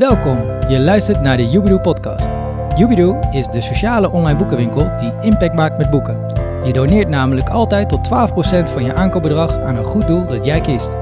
Welkom, 0.00 0.38
je 0.68 0.78
luistert 0.78 1.20
naar 1.20 1.36
de 1.36 1.48
Jubidoe 1.48 1.80
podcast. 1.80 2.30
Jubidoe 2.76 3.28
is 3.32 3.46
de 3.46 3.60
sociale 3.60 4.10
online 4.10 4.38
boekenwinkel 4.38 4.90
die 5.00 5.12
impact 5.20 5.54
maakt 5.54 5.78
met 5.78 5.90
boeken. 5.90 6.20
Je 6.64 6.72
doneert 6.72 7.08
namelijk 7.08 7.48
altijd 7.48 7.88
tot 7.88 8.08
12% 8.08 8.72
van 8.72 8.84
je 8.84 8.94
aankoopbedrag 8.94 9.52
aan 9.52 9.76
een 9.76 9.84
goed 9.84 10.06
doel 10.06 10.26
dat 10.26 10.44
jij 10.44 10.60
kiest. 10.60 10.92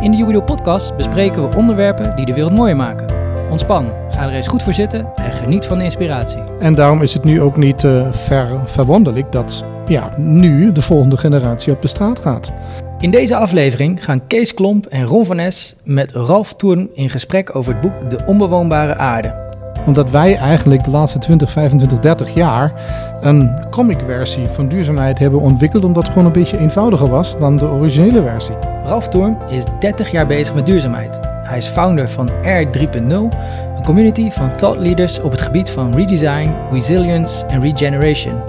In 0.00 0.10
de 0.10 0.16
Jubidoe 0.16 0.42
podcast 0.42 0.96
bespreken 0.96 1.50
we 1.50 1.56
onderwerpen 1.56 2.16
die 2.16 2.26
de 2.26 2.32
wereld 2.32 2.54
mooier 2.54 2.76
maken. 2.76 3.06
Ontspan, 3.50 3.92
ga 4.10 4.26
er 4.26 4.34
eens 4.34 4.48
goed 4.48 4.62
voor 4.62 4.74
zitten 4.74 5.06
en 5.16 5.32
geniet 5.32 5.66
van 5.66 5.78
de 5.78 5.84
inspiratie. 5.84 6.42
En 6.58 6.74
daarom 6.74 7.02
is 7.02 7.14
het 7.14 7.24
nu 7.24 7.40
ook 7.40 7.56
niet 7.56 7.82
uh, 7.82 8.12
ver, 8.12 8.48
verwonderlijk 8.64 9.32
dat 9.32 9.64
ja, 9.86 10.10
nu 10.16 10.72
de 10.72 10.82
volgende 10.82 11.16
generatie 11.16 11.72
op 11.72 11.82
de 11.82 11.88
straat 11.88 12.18
gaat. 12.18 12.52
In 13.00 13.10
deze 13.10 13.36
aflevering 13.36 14.04
gaan 14.04 14.26
Kees 14.26 14.54
Klomp 14.54 14.86
en 14.86 15.04
Ron 15.04 15.24
van 15.24 15.38
Es 15.38 15.76
met 15.84 16.12
Ralf 16.12 16.54
Toorn 16.54 16.88
in 16.94 17.10
gesprek 17.10 17.56
over 17.56 17.72
het 17.72 17.80
boek 17.80 18.10
De 18.10 18.18
Onbewoonbare 18.26 18.96
Aarde. 18.96 19.46
Omdat 19.86 20.10
wij 20.10 20.36
eigenlijk 20.36 20.84
de 20.84 20.90
laatste 20.90 21.18
20, 21.18 21.50
25, 21.50 21.98
30 21.98 22.34
jaar 22.34 22.72
een 23.20 23.70
comicversie 23.70 24.46
van 24.46 24.68
duurzaamheid 24.68 25.18
hebben 25.18 25.40
ontwikkeld, 25.40 25.84
omdat 25.84 26.02
het 26.02 26.12
gewoon 26.12 26.26
een 26.26 26.32
beetje 26.32 26.58
eenvoudiger 26.58 27.08
was 27.08 27.38
dan 27.38 27.56
de 27.56 27.68
originele 27.68 28.22
versie. 28.22 28.54
Ralf 28.84 29.08
Toorn 29.08 29.36
is 29.48 29.64
30 29.80 30.10
jaar 30.10 30.26
bezig 30.26 30.54
met 30.54 30.66
duurzaamheid. 30.66 31.20
Hij 31.22 31.56
is 31.56 31.66
founder 31.66 32.08
van 32.08 32.30
R 32.42 32.78
3.0, 32.78 33.00
een 33.02 33.84
community 33.84 34.30
van 34.30 34.56
thought 34.56 34.80
leaders 34.80 35.20
op 35.20 35.30
het 35.30 35.40
gebied 35.40 35.70
van 35.70 35.94
redesign, 35.94 36.54
resilience 36.72 37.46
en 37.46 37.60
regeneration. 37.60 38.40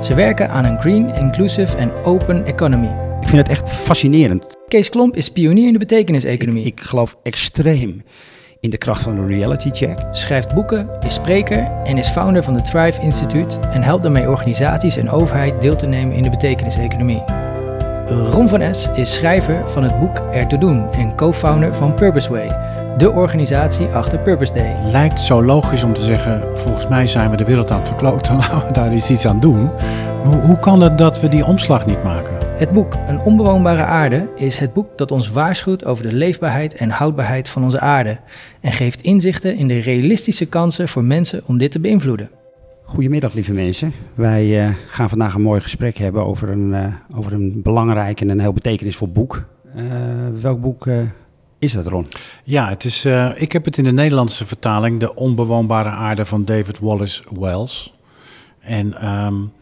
Ze 0.00 0.14
werken 0.14 0.50
aan 0.50 0.64
een 0.64 0.80
green, 0.80 1.14
inclusive 1.14 1.76
en 1.76 1.90
open 2.04 2.46
economy. 2.46 3.03
Ik 3.24 3.30
vind 3.30 3.42
het 3.48 3.58
echt 3.58 3.68
fascinerend. 3.68 4.56
Kees 4.68 4.88
Klomp 4.88 5.16
is 5.16 5.32
pionier 5.32 5.66
in 5.66 5.72
de 5.72 5.78
betekenis-economie. 5.78 6.64
Ik, 6.64 6.80
ik 6.80 6.86
geloof 6.86 7.16
extreem 7.22 8.02
in 8.60 8.70
de 8.70 8.78
kracht 8.78 9.02
van 9.02 9.14
de 9.14 9.26
reality 9.26 9.70
check. 9.70 9.98
Schrijft 10.10 10.54
boeken, 10.54 10.88
is 11.00 11.14
spreker 11.14 11.70
en 11.84 11.98
is 11.98 12.08
founder 12.08 12.42
van 12.42 12.54
het 12.54 12.64
Thrive 12.64 13.00
Instituut 13.00 13.58
en 13.72 13.82
helpt 13.82 14.02
daarmee 14.02 14.28
organisaties 14.28 14.96
en 14.96 15.10
overheid 15.10 15.60
deel 15.60 15.76
te 15.76 15.86
nemen 15.86 16.16
in 16.16 16.22
de 16.22 16.30
betekenis-economie. 16.30 17.22
Ron 18.08 18.48
van 18.48 18.60
Es 18.60 18.88
is 18.94 19.14
schrijver 19.14 19.68
van 19.68 19.82
het 19.82 20.00
boek 20.00 20.18
Er 20.32 20.46
te 20.46 20.58
doen 20.58 20.92
en 20.92 21.16
co-founder 21.16 21.74
van 21.74 21.94
Purpose 21.94 22.30
Way, 22.30 22.56
de 22.98 23.10
organisatie 23.10 23.86
achter 23.86 24.18
Purpose 24.18 24.52
Day. 24.52 24.76
Lijkt 24.90 25.20
zo 25.20 25.42
logisch 25.42 25.84
om 25.84 25.94
te 25.94 26.02
zeggen, 26.02 26.42
volgens 26.54 26.88
mij 26.88 27.06
zijn 27.06 27.30
we 27.30 27.36
de 27.36 27.44
wereld 27.44 27.70
aan 27.70 27.78
het 27.78 27.88
verkloten, 27.88 28.36
laten 28.48 28.66
we 28.66 28.72
daar 28.72 28.90
eens 28.90 29.10
iets 29.10 29.26
aan 29.26 29.40
doen. 29.40 29.70
Hoe, 30.24 30.40
hoe 30.40 30.58
kan 30.58 30.80
het 30.80 30.98
dat 30.98 31.20
we 31.20 31.28
die 31.28 31.44
omslag 31.44 31.86
niet 31.86 32.02
maken? 32.02 32.33
Het 32.64 32.72
boek 32.72 32.94
Een 33.06 33.20
onbewoonbare 33.20 33.82
aarde 33.82 34.28
is 34.36 34.58
het 34.58 34.72
boek 34.72 34.98
dat 34.98 35.10
ons 35.10 35.30
waarschuwt 35.30 35.84
over 35.84 36.02
de 36.02 36.12
leefbaarheid 36.12 36.74
en 36.74 36.90
houdbaarheid 36.90 37.48
van 37.48 37.64
onze 37.64 37.80
aarde 37.80 38.18
en 38.60 38.72
geeft 38.72 39.02
inzichten 39.02 39.56
in 39.56 39.68
de 39.68 39.78
realistische 39.78 40.46
kansen 40.46 40.88
voor 40.88 41.04
mensen 41.04 41.42
om 41.46 41.58
dit 41.58 41.70
te 41.70 41.80
beïnvloeden. 41.80 42.30
Goedemiddag 42.84 43.34
lieve 43.34 43.52
mensen. 43.52 43.92
Wij 44.14 44.66
uh, 44.66 44.74
gaan 44.86 45.08
vandaag 45.08 45.34
een 45.34 45.42
mooi 45.42 45.60
gesprek 45.60 45.96
hebben 45.96 46.24
over 46.24 46.48
een, 46.48 46.68
uh, 46.70 46.86
over 47.18 47.32
een 47.32 47.62
belangrijk 47.62 48.20
en 48.20 48.28
een 48.28 48.40
heel 48.40 48.52
betekenisvol 48.52 49.08
boek. 49.08 49.44
Uh, 49.76 49.82
welk 50.40 50.60
boek 50.60 50.88
is 51.58 51.72
dat, 51.72 51.86
Ron? 51.86 52.06
Ja, 52.44 52.68
het 52.68 52.84
is, 52.84 53.04
ik 53.34 53.52
heb 53.52 53.64
het 53.64 53.78
in 53.78 53.84
de 53.84 53.92
Nederlandse 53.92 54.46
vertaling 54.46 55.00
De 55.00 55.14
onbewoonbare 55.14 55.88
aarde 55.88 56.24
van 56.24 56.44
David 56.44 56.78
Wallace 56.78 57.22
Wells. 57.38 57.94
En 58.60 59.08
um, 59.08 59.52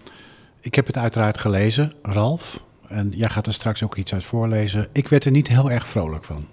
ik 0.61 0.75
heb 0.75 0.87
het 0.87 0.97
uiteraard 0.98 1.39
gelezen, 1.39 1.92
Ralf. 2.03 2.70
En 2.92 3.12
jij 3.14 3.28
gaat 3.28 3.46
er 3.46 3.52
straks 3.52 3.82
ook 3.82 3.96
iets 3.96 4.14
uit 4.14 4.24
voorlezen. 4.24 4.86
Ik 4.92 5.08
werd 5.08 5.24
er 5.24 5.30
niet 5.30 5.48
heel 5.48 5.70
erg 5.70 5.88
vrolijk 5.88 6.24
van. 6.24 6.44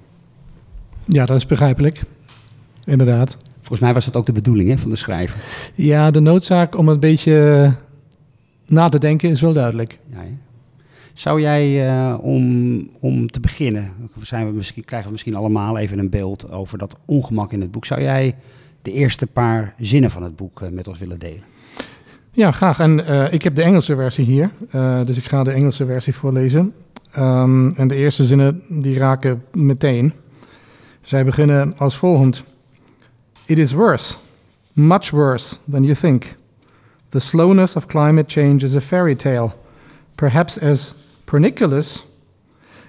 Ja, 1.05 1.25
dat 1.25 1.37
is 1.37 1.45
begrijpelijk. 1.45 2.03
Inderdaad. 2.83 3.37
Volgens 3.55 3.79
mij 3.79 3.93
was 3.93 4.05
dat 4.05 4.15
ook 4.15 4.25
de 4.25 4.31
bedoeling 4.31 4.69
hè, 4.69 4.77
van 4.77 4.89
de 4.89 4.95
schrijver. 4.95 5.35
Ja, 5.75 6.11
de 6.11 6.19
noodzaak 6.19 6.77
om 6.77 6.87
een 6.87 6.99
beetje 6.99 7.71
na 8.67 8.89
te 8.89 8.99
denken 8.99 9.29
is 9.29 9.41
wel 9.41 9.53
duidelijk. 9.53 9.99
Ja, 10.11 10.23
Zou 11.13 11.41
jij, 11.41 11.87
uh, 11.87 12.17
om, 12.21 12.89
om 12.99 13.27
te 13.27 13.39
beginnen, 13.39 13.91
zijn 14.21 14.47
we 14.47 14.53
misschien, 14.53 14.85
krijgen 14.85 15.07
we 15.07 15.13
misschien 15.13 15.35
allemaal 15.35 15.77
even 15.77 15.99
een 15.99 16.09
beeld 16.09 16.51
over 16.51 16.77
dat 16.77 16.95
ongemak 17.05 17.51
in 17.53 17.61
het 17.61 17.71
boek. 17.71 17.85
Zou 17.85 18.01
jij 18.01 18.35
de 18.81 18.91
eerste 18.91 19.27
paar 19.27 19.73
zinnen 19.77 20.11
van 20.11 20.23
het 20.23 20.35
boek 20.35 20.61
uh, 20.61 20.69
met 20.69 20.87
ons 20.87 20.99
willen 20.99 21.19
delen? 21.19 21.43
Ja, 22.39 22.51
graag. 22.51 22.79
En 22.79 22.99
uh, 22.99 23.33
ik 23.33 23.43
heb 23.43 23.55
de 23.55 23.61
Engelse 23.61 23.95
versie 23.95 24.25
hier, 24.25 24.51
uh, 24.75 24.99
dus 25.05 25.17
ik 25.17 25.25
ga 25.25 25.43
de 25.43 25.51
Engelse 25.51 25.85
versie 25.85 26.15
voorlezen. 26.15 26.73
Um, 27.17 27.75
en 27.75 27.87
de 27.87 27.95
eerste 27.95 28.25
zinnen 28.25 28.61
die 28.69 28.97
raken 28.97 29.43
meteen. 29.51 30.13
Zij 31.01 31.25
beginnen 31.25 31.73
als 31.77 31.97
volgt. 31.97 32.43
It 33.45 33.57
is 33.57 33.71
worse, 33.71 34.17
much 34.73 35.09
worse 35.09 35.55
than 35.71 35.83
you 35.83 35.95
think. 35.95 36.35
The 37.09 37.19
slowness 37.19 37.75
of 37.75 37.85
climate 37.85 38.25
change 38.27 38.65
is 38.65 38.75
a 38.75 38.81
fairy 38.81 39.15
tale, 39.15 39.51
perhaps 40.15 40.59
as 40.59 40.95
pernicious 41.25 42.05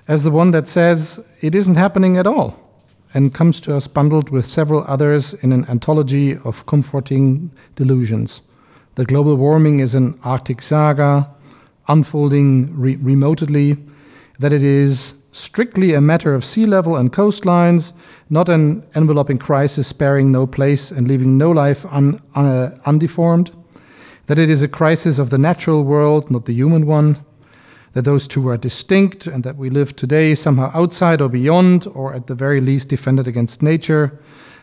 as 0.04 0.22
the 0.22 0.32
one 0.32 0.50
that 0.50 0.68
says 0.68 1.20
it 1.38 1.54
isn't 1.54 1.76
happening 1.76 2.18
at 2.18 2.26
all, 2.26 2.54
and 3.12 3.32
comes 3.32 3.60
to 3.60 3.76
us 3.76 3.92
bundled 3.92 4.28
with 4.28 4.46
several 4.46 4.84
others 4.86 5.34
in 5.34 5.52
an 5.52 5.64
anthology 5.68 6.38
of 6.42 6.64
comforting 6.64 7.50
delusions. 7.74 8.42
That 9.00 9.08
global 9.08 9.34
warming 9.34 9.80
is 9.80 9.94
an 9.94 10.20
Arctic 10.24 10.60
saga 10.60 11.26
unfolding 11.88 12.78
re- 12.78 12.96
remotely, 12.96 13.78
that 14.40 14.52
it 14.52 14.62
is 14.62 15.14
strictly 15.32 15.94
a 15.94 16.02
matter 16.02 16.34
of 16.34 16.44
sea 16.44 16.66
level 16.66 16.98
and 16.98 17.10
coastlines, 17.10 17.94
not 18.28 18.50
an 18.50 18.86
enveloping 18.94 19.38
crisis 19.38 19.86
sparing 19.86 20.30
no 20.30 20.46
place 20.46 20.90
and 20.90 21.08
leaving 21.08 21.38
no 21.38 21.50
life 21.50 21.86
un- 21.86 22.20
un- 22.34 22.78
undeformed, 22.84 23.50
that 24.26 24.38
it 24.38 24.50
is 24.50 24.60
a 24.60 24.68
crisis 24.68 25.18
of 25.18 25.30
the 25.30 25.38
natural 25.38 25.82
world, 25.82 26.30
not 26.30 26.44
the 26.44 26.52
human 26.52 26.84
one, 26.84 27.16
that 27.94 28.04
those 28.04 28.28
two 28.28 28.46
are 28.50 28.58
distinct 28.58 29.26
and 29.26 29.44
that 29.44 29.56
we 29.56 29.70
live 29.70 29.96
today 29.96 30.34
somehow 30.34 30.70
outside 30.74 31.22
or 31.22 31.30
beyond, 31.30 31.86
or 31.94 32.12
at 32.12 32.26
the 32.26 32.34
very 32.34 32.60
least 32.60 32.90
defended 32.90 33.26
against 33.26 33.62
nature, 33.62 34.20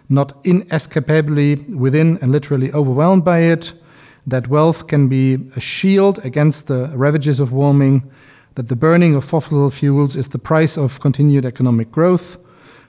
not 0.10 0.38
inescapably 0.44 1.56
within 1.76 2.20
and 2.22 2.32
literally 2.32 2.72
overwhelmed 2.74 3.26
by 3.26 3.40
it 3.40 3.74
that 4.28 4.50
wealth 4.50 4.88
can 4.88 5.08
be 5.08 5.36
a 5.56 5.60
shield 5.60 6.24
against 6.26 6.68
the 6.68 6.92
ravages 6.94 7.40
of 7.40 7.54
warming, 7.54 8.04
that 8.56 8.68
the 8.68 8.76
burning 8.76 9.16
of 9.16 9.24
fossil 9.24 9.70
fuels 9.70 10.16
is 10.16 10.28
the 10.28 10.40
price 10.40 10.78
of 10.78 11.00
continued 11.00 11.46
economic 11.46 11.90
growth, 11.92 12.38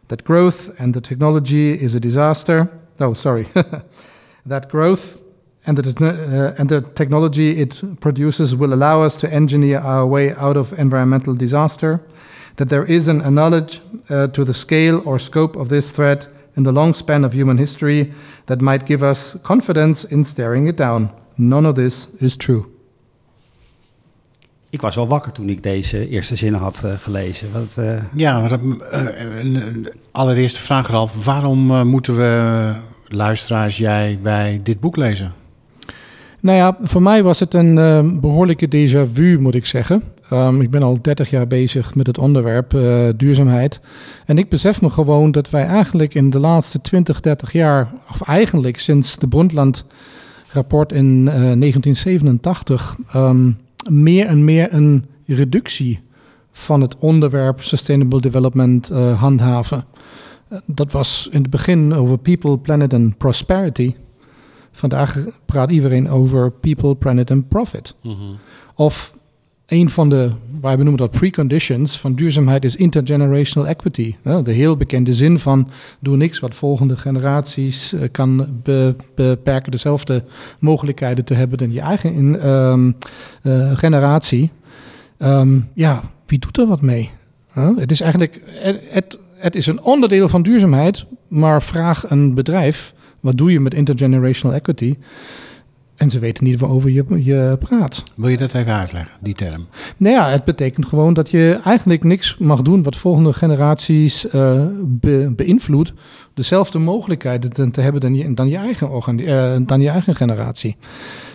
that 0.08 0.24
growth 0.24 0.78
and 0.80 0.94
the 0.94 1.00
technology 1.00 1.72
is 1.72 1.94
a 1.94 2.00
disaster. 2.00 2.68
Oh, 2.98 3.14
sorry. 3.14 3.46
that 4.46 4.68
growth 4.68 5.22
and 5.66 5.76
the, 5.76 6.08
uh, 6.08 6.60
and 6.60 6.68
the 6.68 6.80
technology 6.80 7.60
it 7.60 7.82
produces 8.00 8.56
will 8.56 8.72
allow 8.72 9.02
us 9.02 9.16
to 9.16 9.32
engineer 9.32 9.78
our 9.80 10.06
way 10.06 10.34
out 10.34 10.56
of 10.56 10.72
environmental 10.78 11.34
disaster, 11.34 12.00
that 12.56 12.70
there 12.70 12.84
is 12.84 13.06
an, 13.06 13.20
a 13.20 13.30
knowledge 13.30 13.80
uh, 14.08 14.26
to 14.28 14.44
the 14.44 14.54
scale 14.54 15.02
or 15.06 15.18
scope 15.18 15.56
of 15.56 15.68
this 15.68 15.92
threat 15.92 16.26
in 16.56 16.62
the 16.62 16.72
long 16.72 16.94
span 16.94 17.24
of 17.24 17.34
human 17.34 17.58
history 17.58 18.12
that 18.46 18.60
might 18.60 18.86
give 18.86 19.02
us 19.02 19.36
confidence 19.42 20.04
in 20.04 20.24
staring 20.24 20.66
it 20.66 20.76
down. 20.76 21.12
None 21.38 21.68
of 21.68 21.74
this 21.74 22.08
is 22.16 22.36
true. 22.36 22.64
Ik 24.70 24.80
was 24.80 24.94
wel 24.94 25.08
wakker 25.08 25.32
toen 25.32 25.48
ik 25.48 25.62
deze 25.62 26.08
eerste 26.08 26.36
zinnen 26.36 26.60
had 26.60 26.82
uh, 26.84 26.92
gelezen. 26.98 27.52
Wat, 27.52 27.76
uh... 27.78 27.98
Ja, 28.14 28.40
maar, 28.40 28.58
uh, 28.60 29.38
een, 29.38 29.88
allereerste 30.12 30.60
vraag, 30.60 30.88
Ralf. 30.88 31.24
Waarom 31.24 31.86
moeten 31.86 32.16
we, 32.16 32.72
luisteraars, 33.06 33.76
jij, 33.76 34.18
wij 34.22 34.60
dit 34.62 34.80
boek 34.80 34.96
lezen? 34.96 35.32
Nou 36.40 36.56
ja, 36.56 36.76
voor 36.80 37.02
mij 37.02 37.22
was 37.22 37.40
het 37.40 37.54
een 37.54 38.20
behoorlijke 38.20 38.66
déjà 38.66 39.12
vu, 39.12 39.38
moet 39.40 39.54
ik 39.54 39.66
zeggen. 39.66 40.02
Um, 40.32 40.60
ik 40.60 40.70
ben 40.70 40.82
al 40.82 40.98
30 41.02 41.30
jaar 41.30 41.46
bezig 41.46 41.94
met 41.94 42.06
het 42.06 42.18
onderwerp 42.18 42.70
duurzaamheid. 43.16 43.80
En 44.24 44.38
ik 44.38 44.48
besef 44.48 44.80
me 44.80 44.90
gewoon 44.90 45.30
dat 45.30 45.50
wij 45.50 45.64
eigenlijk 45.64 46.14
in 46.14 46.30
de 46.30 46.38
laatste 46.38 46.80
20, 46.80 47.20
30 47.20 47.52
jaar, 47.52 47.92
of 48.10 48.22
eigenlijk 48.22 48.78
sinds 48.78 49.18
de 49.18 49.28
Brundtland 49.28 49.84
rapport 50.48 50.92
in 50.92 51.26
uh, 51.26 51.32
1987 51.32 52.96
um, 53.14 53.56
meer 53.90 54.26
en 54.26 54.44
meer 54.44 54.72
een 54.72 55.04
reductie 55.26 56.00
van 56.52 56.80
het 56.80 56.96
onderwerp 56.98 57.62
Sustainable 57.62 58.20
Development 58.20 58.90
uh, 58.90 59.20
handhaven. 59.20 59.84
Uh, 60.52 60.58
dat 60.66 60.92
was 60.92 61.28
in 61.30 61.40
het 61.42 61.50
begin 61.50 61.94
over 61.94 62.18
People, 62.18 62.58
Planet 62.58 62.94
and 62.94 63.16
Prosperity. 63.18 63.94
Vandaag 64.72 65.16
praat 65.46 65.70
iedereen 65.70 66.08
over 66.08 66.50
People, 66.50 66.94
Planet 66.94 67.30
and 67.30 67.48
Profit. 67.48 67.94
Mm 68.02 68.14
-hmm. 68.14 68.38
Of 68.74 69.17
een 69.68 69.90
van 69.90 70.08
de, 70.08 70.30
wij 70.60 70.76
benoemen 70.76 71.00
dat 71.00 71.10
preconditions 71.10 71.98
van 71.98 72.14
duurzaamheid 72.14 72.64
is 72.64 72.76
intergenerational 72.76 73.68
equity. 73.68 74.14
De 74.22 74.52
heel 74.52 74.76
bekende 74.76 75.14
zin 75.14 75.38
van 75.38 75.70
doe 75.98 76.16
niks 76.16 76.38
wat 76.38 76.54
volgende 76.54 76.96
generaties 76.96 77.92
eh, 77.92 78.00
kan 78.12 78.62
beperken 79.14 79.70
dezelfde 79.70 80.24
mogelijkheden 80.58 81.24
te 81.24 81.34
hebben 81.34 81.58
dan 81.58 81.72
je 81.72 81.80
eigen 81.80 82.48
um, 82.48 82.96
uh, 83.42 83.76
generatie. 83.76 84.50
Um, 85.18 85.68
ja, 85.74 86.02
wie 86.26 86.38
doet 86.38 86.58
er 86.58 86.66
wat 86.66 86.82
mee? 86.82 87.10
Het 87.76 87.90
is 87.90 88.00
eigenlijk, 88.00 88.40
het, 88.90 89.18
het 89.34 89.56
is 89.56 89.66
een 89.66 89.82
onderdeel 89.82 90.28
van 90.28 90.42
duurzaamheid, 90.42 91.04
Maar 91.28 91.62
vraag 91.62 92.10
een 92.10 92.34
bedrijf, 92.34 92.94
wat 93.20 93.38
doe 93.38 93.52
je 93.52 93.60
met 93.60 93.74
intergenerational 93.74 94.56
equity? 94.56 94.96
En 95.98 96.10
ze 96.10 96.18
weten 96.18 96.44
niet 96.44 96.60
waarover 96.60 96.90
je, 96.90 97.04
je 97.24 97.56
praat. 97.60 98.02
Wil 98.16 98.28
je 98.28 98.36
dat 98.36 98.54
even 98.54 98.72
uitleggen, 98.72 99.16
die 99.20 99.34
term? 99.34 99.66
Nou 99.96 100.14
ja, 100.14 100.28
het 100.28 100.44
betekent 100.44 100.86
gewoon 100.86 101.14
dat 101.14 101.30
je 101.30 101.60
eigenlijk 101.64 102.04
niks 102.04 102.36
mag 102.36 102.62
doen 102.62 102.82
wat 102.82 102.96
volgende 102.96 103.32
generaties 103.32 104.24
uh, 104.24 104.66
be, 104.86 105.32
beïnvloedt. 105.36 105.92
Dezelfde 106.34 106.78
mogelijkheden 106.78 107.52
te, 107.52 107.70
te 107.70 107.80
hebben 107.80 108.00
dan 108.00 108.14
je, 108.14 108.34
dan 108.34 108.48
je, 108.48 108.56
eigen, 108.56 109.18
uh, 109.20 109.56
dan 109.66 109.80
je 109.80 109.88
eigen 109.88 110.14
generatie. 110.14 110.76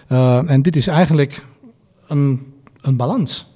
Uh, 0.10 0.50
en 0.52 0.62
dit 0.62 0.76
is 0.76 0.88
eigenlijk 0.88 1.46
een, 2.08 2.54
een 2.82 2.98
balans 2.98 3.52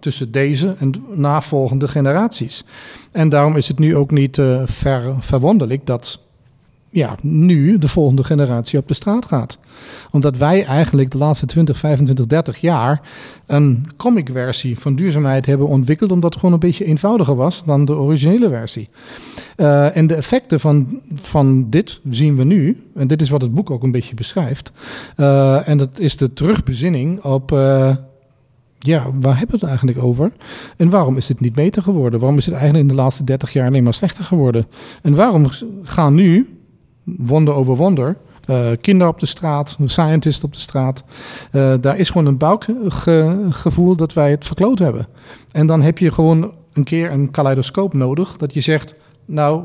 tussen 0.00 0.32
deze 0.32 0.76
en 0.78 0.94
navolgende 1.14 1.88
generaties. 1.88 2.64
En 3.12 3.28
daarom 3.28 3.56
is 3.56 3.68
het 3.68 3.78
nu 3.78 3.96
ook 3.96 4.10
niet 4.10 4.42
ver, 4.64 5.14
verwonderlijk 5.20 5.86
dat 5.86 6.18
ja, 6.90 7.16
nu 7.22 7.78
de 7.78 7.88
volgende 7.88 8.24
generatie 8.24 8.78
op 8.78 8.88
de 8.88 8.94
straat 8.94 9.24
gaat. 9.24 9.58
Omdat 10.10 10.36
wij 10.36 10.64
eigenlijk 10.64 11.10
de 11.10 11.18
laatste 11.18 11.46
20, 11.46 11.78
25, 11.78 12.26
30 12.26 12.58
jaar 12.58 13.00
een 13.46 13.86
comic-versie 13.96 14.78
van 14.78 14.94
duurzaamheid 14.94 15.46
hebben 15.46 15.66
ontwikkeld, 15.66 16.12
omdat 16.12 16.30
het 16.30 16.38
gewoon 16.40 16.54
een 16.54 16.60
beetje 16.60 16.84
eenvoudiger 16.84 17.34
was 17.34 17.64
dan 17.64 17.84
de 17.84 17.96
originele 17.96 18.48
versie. 18.48 18.88
Uh, 19.56 19.96
en 19.96 20.06
de 20.06 20.14
effecten 20.14 20.60
van, 20.60 21.00
van 21.14 21.70
dit 21.70 22.00
zien 22.10 22.36
we 22.36 22.44
nu, 22.44 22.82
en 22.94 23.06
dit 23.06 23.22
is 23.22 23.30
wat 23.30 23.42
het 23.42 23.54
boek 23.54 23.70
ook 23.70 23.82
een 23.82 23.92
beetje 23.92 24.14
beschrijft. 24.14 24.72
Uh, 25.16 25.68
en 25.68 25.78
dat 25.78 25.98
is 25.98 26.16
de 26.16 26.32
terugbezinning 26.32 27.22
op. 27.24 27.52
Uh, 27.52 27.96
ja, 28.78 29.06
waar 29.20 29.38
hebben 29.38 29.60
we 29.60 29.66
het 29.66 29.68
eigenlijk 29.68 30.02
over? 30.02 30.32
En 30.76 30.90
waarom 30.90 31.16
is 31.16 31.28
het 31.28 31.40
niet 31.40 31.52
beter 31.52 31.82
geworden? 31.82 32.20
Waarom 32.20 32.38
is 32.38 32.46
het 32.46 32.54
eigenlijk 32.54 32.88
in 32.88 32.96
de 32.96 33.02
laatste 33.02 33.24
30 33.24 33.52
jaar 33.52 33.66
alleen 33.66 33.82
maar 33.82 33.94
slechter 33.94 34.24
geworden? 34.24 34.66
En 35.02 35.14
waarom 35.14 35.46
gaan 35.82 36.14
nu 36.14 36.59
wonder 37.18 37.54
over 37.54 37.76
wonder. 37.76 38.16
Uh, 38.46 38.70
kinderen 38.80 39.12
op 39.12 39.20
de 39.20 39.26
straat, 39.26 39.76
scientists 39.84 40.44
op 40.44 40.52
de 40.52 40.60
straat. 40.60 41.04
Uh, 41.52 41.74
daar 41.80 41.98
is 41.98 42.10
gewoon 42.10 42.26
een 42.26 42.36
buikgevoel 42.36 43.96
dat 43.96 44.12
wij 44.12 44.30
het 44.30 44.46
verkloot 44.46 44.78
hebben. 44.78 45.06
En 45.52 45.66
dan 45.66 45.82
heb 45.82 45.98
je 45.98 46.12
gewoon 46.12 46.52
een 46.72 46.84
keer 46.84 47.12
een 47.12 47.30
kaleidoscoop 47.30 47.94
nodig. 47.94 48.36
Dat 48.36 48.54
je 48.54 48.60
zegt, 48.60 48.94
nou, 49.24 49.62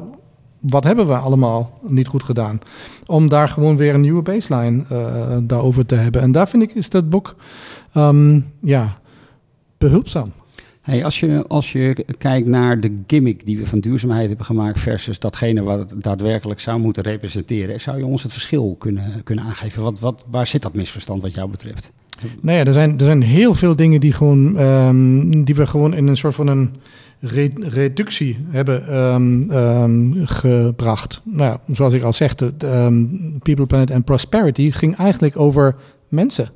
wat 0.60 0.84
hebben 0.84 1.08
we 1.08 1.16
allemaal 1.16 1.80
niet 1.82 2.08
goed 2.08 2.24
gedaan? 2.24 2.60
Om 3.06 3.30
daar 3.30 3.50
gewoon 3.50 3.76
weer 3.76 3.94
een 3.94 4.02
nieuwe 4.02 4.22
baseline 4.22 4.84
uh, 4.92 5.38
daarover 5.42 5.86
te 5.86 5.96
hebben. 5.96 6.22
En 6.22 6.32
daar 6.32 6.48
vind 6.48 6.64
ik, 6.64 6.74
is 6.74 6.90
dat 6.90 7.10
boek 7.10 7.36
um, 7.94 8.46
ja, 8.62 8.98
behulpzaam. 9.78 10.32
Hey, 10.86 11.04
als, 11.04 11.20
je, 11.20 11.46
als 11.48 11.72
je 11.72 12.06
kijkt 12.18 12.48
naar 12.48 12.80
de 12.80 13.00
gimmick 13.08 13.46
die 13.46 13.58
we 13.58 13.66
van 13.66 13.80
duurzaamheid 13.80 14.28
hebben 14.28 14.46
gemaakt 14.46 14.80
versus 14.80 15.20
datgene 15.20 15.64
wat 15.64 15.90
het 15.90 16.04
daadwerkelijk 16.04 16.60
zou 16.60 16.80
moeten 16.80 17.04
representeren, 17.04 17.82
zou 17.82 17.98
je 17.98 18.06
ons 18.06 18.24
het 18.24 18.32
verschil 18.32 18.76
kunnen, 18.80 19.24
kunnen 19.24 19.46
aangeven? 19.46 19.84
Wat, 19.84 20.00
wat, 20.00 20.24
waar 20.30 20.48
zit 20.48 20.62
dat 20.62 20.74
misverstand 20.74 21.22
wat 21.22 21.34
jou 21.34 21.50
betreft? 21.50 21.92
Nou 22.42 22.58
ja, 22.58 22.66
er 22.66 22.74
zijn, 22.74 22.98
er 22.98 23.06
zijn 23.06 23.22
heel 23.22 23.54
veel 23.54 23.76
dingen 23.76 24.00
die, 24.00 24.12
gewoon, 24.12 24.60
um, 24.60 25.44
die 25.44 25.56
we 25.56 25.68
gewoon 25.68 25.94
in 25.94 26.08
een 26.08 26.18
soort 26.18 26.36
van 26.36 26.48
een 26.48 26.76
re 27.20 27.52
reductie 27.60 28.38
hebben 28.50 28.98
um, 28.98 29.52
um, 29.52 30.28
gebracht. 30.28 31.22
Nou, 31.24 31.58
zoals 31.72 31.94
ik 31.94 32.04
al 32.04 32.14
zeg, 32.14 32.36
de, 32.36 32.54
People, 33.44 33.66
Planet 33.66 33.92
and 33.92 34.06
Prosperity 34.06 34.72
ging 34.72 34.96
eigenlijk 34.96 35.40
over 35.40 35.76
mensen 36.10 36.50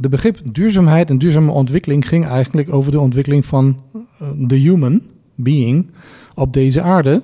de 0.00 0.08
begrip 0.08 0.38
duurzaamheid 0.52 1.10
en 1.10 1.18
duurzame 1.18 1.50
ontwikkeling 1.50 2.08
ging 2.08 2.26
eigenlijk 2.26 2.72
over 2.72 2.92
de 2.92 3.00
ontwikkeling 3.00 3.46
van 3.46 3.76
eh, 3.92 4.28
de 4.36 4.56
human 4.56 5.02
being 5.34 5.90
op 6.34 6.52
deze 6.52 6.82
aarde. 6.82 7.22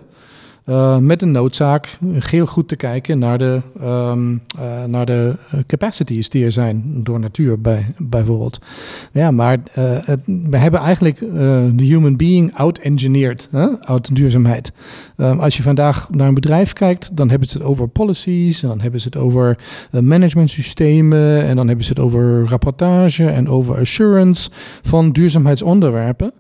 Uh, 0.67 0.99
met 0.99 1.23
een 1.23 1.31
noodzaak 1.31 1.99
heel 2.05 2.47
goed 2.47 2.69
te 2.69 2.77
kijken 2.77 3.19
naar 3.19 3.39
de, 3.39 3.61
um, 3.83 4.43
uh, 4.59 4.85
naar 4.85 5.07
de 5.07 5.35
capacities 5.67 6.29
die 6.29 6.45
er 6.45 6.53
zijn 6.53 7.01
door 7.05 7.21
natuur 7.21 7.61
bij, 7.61 7.95
bijvoorbeeld. 7.99 8.59
Ja, 9.13 9.31
maar 9.31 9.59
we 10.25 10.57
hebben 10.57 10.81
eigenlijk 10.81 11.19
de 11.77 11.85
human 11.85 12.17
being 12.17 12.55
out-engineered 12.55 13.49
uit 13.81 14.15
duurzaamheid. 14.15 14.73
Um, 15.17 15.41
als 15.41 15.57
je 15.57 15.63
vandaag 15.63 16.11
naar 16.11 16.29
een 16.29 16.35
bedrijf 16.35 16.73
kijkt, 16.73 17.17
dan 17.17 17.31
hebben 17.31 17.49
ze 17.49 17.59
het 17.59 17.67
over 17.67 17.89
policies, 17.89 18.61
dan 18.61 18.81
hebben 18.81 19.01
ze 19.01 19.07
het 19.07 19.17
over 19.17 19.59
managementsystemen, 19.91 21.43
en 21.43 21.57
dan 21.57 21.67
hebben 21.67 21.85
ze 21.85 21.91
het 21.91 22.01
over 22.01 22.49
rapportage 22.49 23.27
en 23.27 23.49
over 23.49 23.79
assurance 23.79 24.51
van 24.83 25.11
duurzaamheidsonderwerpen. 25.11 26.33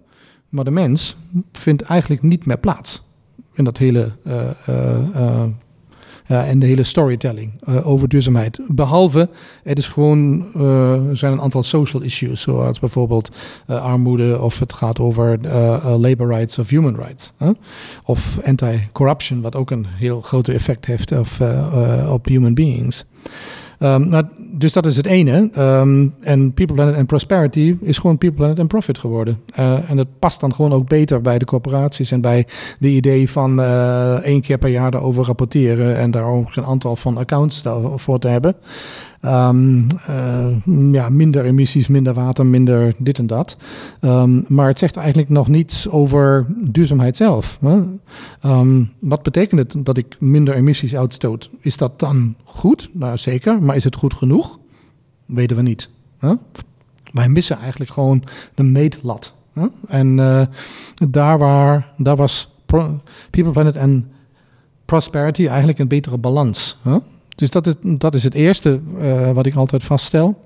Maar 0.48 0.64
de 0.64 0.70
mens 0.70 1.16
vindt 1.52 1.82
eigenlijk 1.82 2.22
niet 2.22 2.46
meer 2.46 2.58
plaats 2.58 3.04
in 3.56 3.64
dat 3.64 3.78
hele. 3.78 4.12
Uh, 4.68 6.48
en 6.48 6.58
de 6.58 6.66
hele 6.66 6.84
storytelling 6.84 7.52
over 7.82 8.08
duurzaamheid. 8.08 8.60
Behalve, 8.68 9.28
het 9.62 9.78
is 9.78 9.88
gewoon, 9.88 10.44
er 11.10 11.16
zijn 11.16 11.32
een 11.32 11.40
aantal 11.40 11.62
social 11.62 12.02
issues, 12.02 12.40
zoals 12.40 12.78
bijvoorbeeld 12.78 13.30
armoede, 13.66 14.40
of 14.40 14.58
het 14.58 14.72
gaat 14.72 15.00
over 15.00 15.38
labor 15.98 16.28
rights 16.28 16.58
of 16.58 16.68
human 16.68 16.96
rights. 16.96 17.32
Of 18.04 18.38
anti-corruption, 18.44 19.40
wat 19.40 19.56
ook 19.56 19.70
een 19.70 19.86
heel 19.88 20.20
groot 20.20 20.48
effect 20.48 20.84
heeft 20.84 21.12
op 22.08 22.26
human 22.26 22.54
beings. 22.54 23.04
Um, 23.78 24.08
nou, 24.08 24.24
dus 24.58 24.72
dat 24.72 24.86
is 24.86 24.96
het 24.96 25.06
ene. 25.06 25.50
Um, 25.58 26.14
en 26.20 26.52
People, 26.54 26.74
Planet 26.74 26.96
and 26.96 27.06
Prosperity 27.06 27.76
is 27.80 27.98
gewoon 27.98 28.18
People, 28.18 28.38
Planet 28.38 28.58
and 28.58 28.68
Profit 28.68 28.98
geworden. 28.98 29.40
Uh, 29.58 29.90
en 29.90 29.96
dat 29.96 30.06
past 30.18 30.40
dan 30.40 30.54
gewoon 30.54 30.72
ook 30.72 30.88
beter 30.88 31.20
bij 31.20 31.38
de 31.38 31.44
corporaties 31.44 32.10
en 32.10 32.20
bij 32.20 32.46
de 32.78 32.88
idee 32.88 33.30
van 33.30 33.60
uh, 33.60 34.14
één 34.14 34.40
keer 34.40 34.58
per 34.58 34.70
jaar 34.70 34.90
daarover 34.90 35.24
rapporteren 35.24 35.96
en 35.96 36.10
daar 36.10 36.24
ook 36.24 36.56
een 36.56 36.64
aantal 36.64 36.96
van 36.96 37.16
accounts 37.16 37.62
voor 37.96 38.18
te 38.18 38.28
hebben. 38.28 38.54
Um, 39.26 39.86
uh, 40.10 40.92
ja, 40.92 41.08
minder 41.08 41.44
emissies, 41.44 41.86
minder 41.86 42.14
water, 42.14 42.46
minder 42.46 42.94
dit 42.98 43.18
en 43.18 43.26
dat. 43.26 43.56
Um, 44.00 44.44
maar 44.48 44.68
het 44.68 44.78
zegt 44.78 44.96
eigenlijk 44.96 45.28
nog 45.28 45.48
niets 45.48 45.88
over 45.88 46.46
duurzaamheid 46.48 47.16
zelf. 47.16 47.58
Hè? 47.60 47.82
Um, 48.50 48.92
wat 48.98 49.22
betekent 49.22 49.60
het 49.60 49.84
dat 49.84 49.96
ik 49.96 50.16
minder 50.20 50.54
emissies 50.54 50.96
uitstoot? 50.96 51.50
Is 51.60 51.76
dat 51.76 51.98
dan 51.98 52.36
goed? 52.44 52.88
Nou 52.92 53.18
zeker, 53.18 53.62
maar 53.62 53.76
is 53.76 53.84
het 53.84 53.96
goed 53.96 54.14
genoeg? 54.14 54.58
Weten 55.26 55.56
we 55.56 55.62
niet. 55.62 55.90
Hè? 56.18 56.34
Wij 57.12 57.28
missen 57.28 57.58
eigenlijk 57.58 57.90
gewoon 57.90 58.22
de 58.54 58.62
meetlat. 58.62 59.34
Hè? 59.52 59.66
En 59.86 60.18
uh, 60.18 60.42
daar, 61.08 61.38
waar, 61.38 61.92
daar 61.96 62.16
was 62.16 62.50
People, 63.30 63.52
Planet 63.52 63.76
en 63.76 64.10
Prosperity 64.84 65.46
eigenlijk 65.46 65.78
een 65.78 65.88
betere 65.88 66.18
balans. 66.18 66.78
Hè? 66.82 66.96
Dus 67.36 67.50
dat 67.50 67.66
is, 67.66 67.74
dat 67.82 68.14
is 68.14 68.24
het 68.24 68.34
eerste 68.34 68.80
uh, 68.98 69.30
wat 69.30 69.46
ik 69.46 69.54
altijd 69.54 69.82
vaststel. 69.82 70.44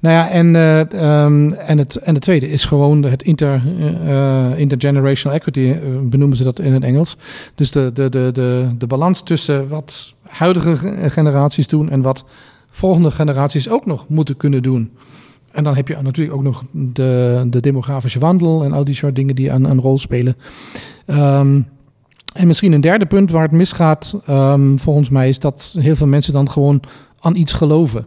Nou 0.00 0.14
ja, 0.14 0.30
en, 0.30 0.54
uh, 0.54 0.78
um, 1.24 1.52
en, 1.52 1.78
het, 1.78 1.96
en 1.96 2.14
het 2.14 2.22
tweede 2.22 2.50
is 2.50 2.64
gewoon 2.64 3.02
het 3.02 3.22
inter, 3.22 3.62
uh, 4.04 4.58
intergenerational 4.58 5.36
equity, 5.36 5.74
benoemen 6.02 6.36
ze 6.36 6.44
dat 6.44 6.58
in 6.58 6.72
het 6.72 6.82
Engels. 6.82 7.16
Dus 7.54 7.70
de, 7.70 7.92
de, 7.92 8.08
de, 8.08 8.30
de, 8.32 8.70
de 8.78 8.86
balans 8.86 9.22
tussen 9.22 9.68
wat 9.68 10.14
huidige 10.22 10.76
generaties 11.10 11.66
doen 11.66 11.90
en 11.90 12.02
wat 12.02 12.24
volgende 12.70 13.10
generaties 13.10 13.68
ook 13.68 13.86
nog 13.86 14.08
moeten 14.08 14.36
kunnen 14.36 14.62
doen. 14.62 14.90
En 15.50 15.64
dan 15.64 15.76
heb 15.76 15.88
je 15.88 15.96
natuurlijk 16.02 16.36
ook 16.36 16.42
nog 16.42 16.64
de, 16.72 17.46
de 17.50 17.60
demografische 17.60 18.18
wandel 18.18 18.64
en 18.64 18.72
al 18.72 18.84
die 18.84 18.94
soort 18.94 19.14
dingen 19.14 19.34
die 19.34 19.50
een, 19.50 19.64
een 19.64 19.80
rol 19.80 19.98
spelen. 19.98 20.36
Um, 21.06 21.66
en 22.32 22.46
misschien 22.46 22.72
een 22.72 22.80
derde 22.80 23.06
punt 23.06 23.30
waar 23.30 23.42
het 23.42 23.52
misgaat, 23.52 24.14
um, 24.28 24.78
volgens 24.78 25.08
mij, 25.08 25.28
is 25.28 25.38
dat 25.38 25.76
heel 25.78 25.96
veel 25.96 26.06
mensen 26.06 26.32
dan 26.32 26.50
gewoon 26.50 26.82
aan 27.20 27.36
iets 27.36 27.52
geloven. 27.52 28.06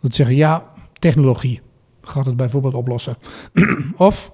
Dat 0.00 0.14
zeggen, 0.14 0.36
ja, 0.36 0.64
technologie 0.98 1.60
gaat 2.02 2.26
het 2.26 2.36
bijvoorbeeld 2.36 2.74
oplossen. 2.74 3.16
of 3.96 4.32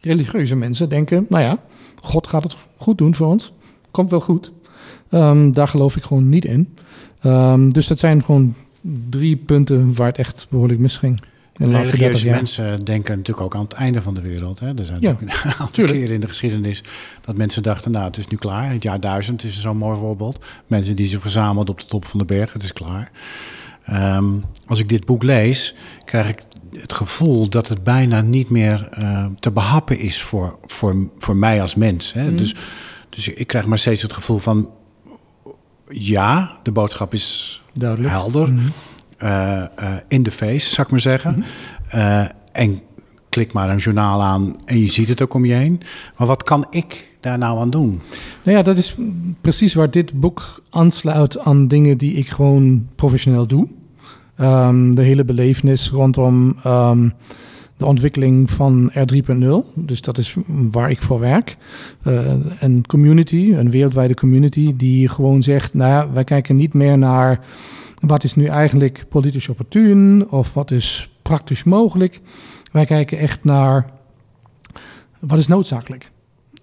religieuze 0.00 0.56
mensen 0.56 0.88
denken, 0.88 1.26
nou 1.28 1.44
ja, 1.44 1.58
God 2.02 2.26
gaat 2.26 2.42
het 2.42 2.56
goed 2.76 2.98
doen 2.98 3.14
voor 3.14 3.26
ons. 3.26 3.52
Komt 3.90 4.10
wel 4.10 4.20
goed. 4.20 4.52
Um, 5.10 5.52
daar 5.52 5.68
geloof 5.68 5.96
ik 5.96 6.02
gewoon 6.02 6.28
niet 6.28 6.44
in. 6.44 6.76
Um, 7.24 7.72
dus 7.72 7.86
dat 7.86 7.98
zijn 7.98 8.24
gewoon 8.24 8.54
drie 9.10 9.36
punten 9.36 9.94
waar 9.94 10.06
het 10.06 10.18
echt 10.18 10.46
behoorlijk 10.50 10.80
misging. 10.80 11.20
De 11.60 11.70
religieuze 11.70 12.28
mensen 12.28 12.84
denken 12.84 13.16
natuurlijk 13.16 13.46
ook 13.46 13.54
aan 13.54 13.62
het 13.62 13.72
einde 13.72 14.02
van 14.02 14.14
de 14.14 14.20
wereld. 14.20 14.60
Hè? 14.60 14.74
Er 14.74 14.84
zijn 14.84 15.00
ja, 15.00 15.10
natuurlijk 15.10 15.44
een 15.44 15.50
aantal 15.58 15.86
keren 15.86 16.14
in 16.14 16.20
de 16.20 16.26
geschiedenis 16.26 16.82
dat 17.20 17.36
mensen 17.36 17.62
dachten, 17.62 17.90
nou 17.90 18.04
het 18.04 18.16
is 18.16 18.26
nu 18.26 18.36
klaar. 18.36 18.70
Het 18.70 18.82
jaar 18.82 19.00
duizend 19.00 19.44
is 19.44 19.60
zo'n 19.60 19.76
mooi 19.76 19.98
voorbeeld. 19.98 20.44
Mensen 20.66 20.96
die 20.96 21.06
zich 21.06 21.20
verzameld 21.20 21.68
op 21.68 21.80
de 21.80 21.86
top 21.86 22.04
van 22.04 22.18
de 22.18 22.24
berg, 22.24 22.52
het 22.52 22.62
is 22.62 22.72
klaar. 22.72 23.10
Um, 24.16 24.44
als 24.66 24.78
ik 24.78 24.88
dit 24.88 25.06
boek 25.06 25.22
lees, 25.22 25.74
krijg 26.04 26.28
ik 26.28 26.42
het 26.72 26.92
gevoel 26.92 27.48
dat 27.48 27.68
het 27.68 27.84
bijna 27.84 28.20
niet 28.20 28.50
meer 28.50 28.88
uh, 28.98 29.26
te 29.38 29.50
behappen 29.50 29.98
is 29.98 30.22
voor, 30.22 30.58
voor, 30.66 31.08
voor 31.18 31.36
mij 31.36 31.62
als 31.62 31.74
mens. 31.74 32.12
Hè? 32.12 32.30
Mm. 32.30 32.36
Dus, 32.36 32.54
dus 33.08 33.28
ik 33.28 33.46
krijg 33.46 33.66
maar 33.66 33.78
steeds 33.78 34.02
het 34.02 34.12
gevoel 34.12 34.38
van, 34.38 34.70
ja, 35.88 36.58
de 36.62 36.72
boodschap 36.72 37.14
is 37.14 37.60
Duidelijk. 37.72 38.10
helder. 38.10 38.48
Mm. 38.48 38.58
Uh, 38.58 38.64
in 40.08 40.22
de 40.22 40.30
face, 40.30 40.68
zou 40.68 40.86
ik 40.86 40.90
maar 40.90 41.00
zeggen. 41.00 41.34
Mm 41.36 41.44
-hmm. 41.90 42.28
en 42.52 42.80
klik 43.30 43.52
maar 43.52 43.70
een 43.70 43.76
journaal 43.76 44.22
aan 44.22 44.56
en 44.64 44.80
je 44.80 44.90
ziet 44.90 45.08
het 45.08 45.22
ook 45.22 45.34
om 45.34 45.44
je 45.44 45.54
heen. 45.54 45.80
Maar 46.16 46.26
wat 46.26 46.42
kan 46.42 46.66
ik 46.70 47.16
daar 47.20 47.38
nou 47.38 47.58
aan 47.58 47.70
doen? 47.70 48.00
Nou 48.42 48.56
ja, 48.56 48.62
dat 48.62 48.78
is 48.78 48.96
precies 49.40 49.74
waar 49.74 49.90
dit 49.90 50.20
boek 50.20 50.62
aansluit 50.70 51.38
aan 51.38 51.68
dingen 51.68 51.98
die 51.98 52.12
ik 52.12 52.28
gewoon 52.28 52.88
professioneel 52.94 53.46
doe. 53.46 53.68
Ehm, 54.36 54.94
de 54.94 55.02
hele 55.02 55.24
belevenis 55.24 55.90
rondom 55.90 56.56
ehm, 56.62 57.08
de 57.76 57.86
ontwikkeling 57.86 58.50
van 58.50 58.92
R3.0. 58.92 59.74
Dus 59.74 60.00
dat 60.00 60.18
is 60.18 60.36
waar 60.46 60.90
ik 60.90 61.02
voor 61.02 61.20
werk. 61.20 61.56
Uh, 62.06 62.32
een 62.60 62.84
community, 62.86 63.52
een 63.56 63.70
wereldwijde 63.70 64.14
community, 64.14 64.76
die 64.76 65.08
gewoon 65.08 65.42
zegt: 65.42 65.74
Nou 65.74 65.90
ja, 65.90 66.12
wij 66.12 66.24
kijken 66.24 66.56
niet 66.56 66.74
meer 66.74 66.98
naar 66.98 67.40
wat 68.00 68.24
is 68.24 68.34
nu 68.34 68.46
eigenlijk 68.46 69.04
politisch 69.08 69.48
opportun 69.48 70.26
of 70.30 70.54
wat 70.54 70.70
is 70.70 71.10
praktisch 71.22 71.64
mogelijk. 71.64 72.20
Wij 72.72 72.84
kijken 72.84 73.18
echt 73.18 73.44
naar 73.44 73.90
wat 75.20 75.38
is 75.38 75.46
noodzakelijk. 75.46 76.10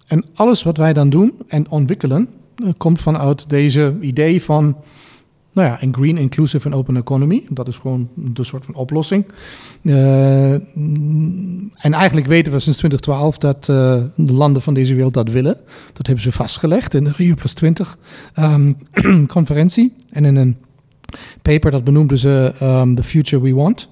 En 0.06 0.24
alles 0.34 0.62
wat 0.62 0.76
wij 0.76 0.92
dan 0.92 1.10
doen 1.10 1.34
en 1.48 1.70
ontwikkelen, 1.70 2.28
uh, 2.56 2.68
komt 2.76 3.00
vanuit 3.00 3.50
deze 3.50 3.96
idee 4.00 4.42
van 4.42 4.76
nou 5.52 5.68
ja, 5.68 5.82
een 5.82 5.94
green, 5.94 6.16
inclusive 6.16 6.66
en 6.66 6.74
open 6.74 6.96
economy. 6.96 7.46
Dat 7.48 7.68
is 7.68 7.76
gewoon 7.76 8.08
de 8.14 8.44
soort 8.44 8.64
van 8.64 8.74
oplossing. 8.74 9.26
Uh, 9.82 10.52
en 10.52 11.92
eigenlijk 11.92 12.26
weten 12.26 12.52
we 12.52 12.58
sinds 12.58 12.78
2012 12.78 13.38
dat 13.38 13.68
uh, 13.68 14.02
de 14.14 14.32
landen 14.32 14.62
van 14.62 14.74
deze 14.74 14.94
wereld 14.94 15.14
dat 15.14 15.30
willen. 15.30 15.56
Dat 15.92 16.06
hebben 16.06 16.24
ze 16.24 16.32
vastgelegd 16.32 16.94
in 16.94 17.04
de 17.04 17.12
Rio 17.16 17.34
Plus 17.34 17.54
20 17.54 17.98
um, 18.38 18.76
conferentie. 19.26 19.92
En 20.10 20.24
in 20.24 20.36
een 20.36 20.56
paper 21.42 21.70
dat 21.70 21.84
benoemden 21.84 22.18
ze 22.18 22.54
um, 22.62 22.94
The 22.94 23.02
Future 23.02 23.42
We 23.42 23.54
Want. 23.54 23.88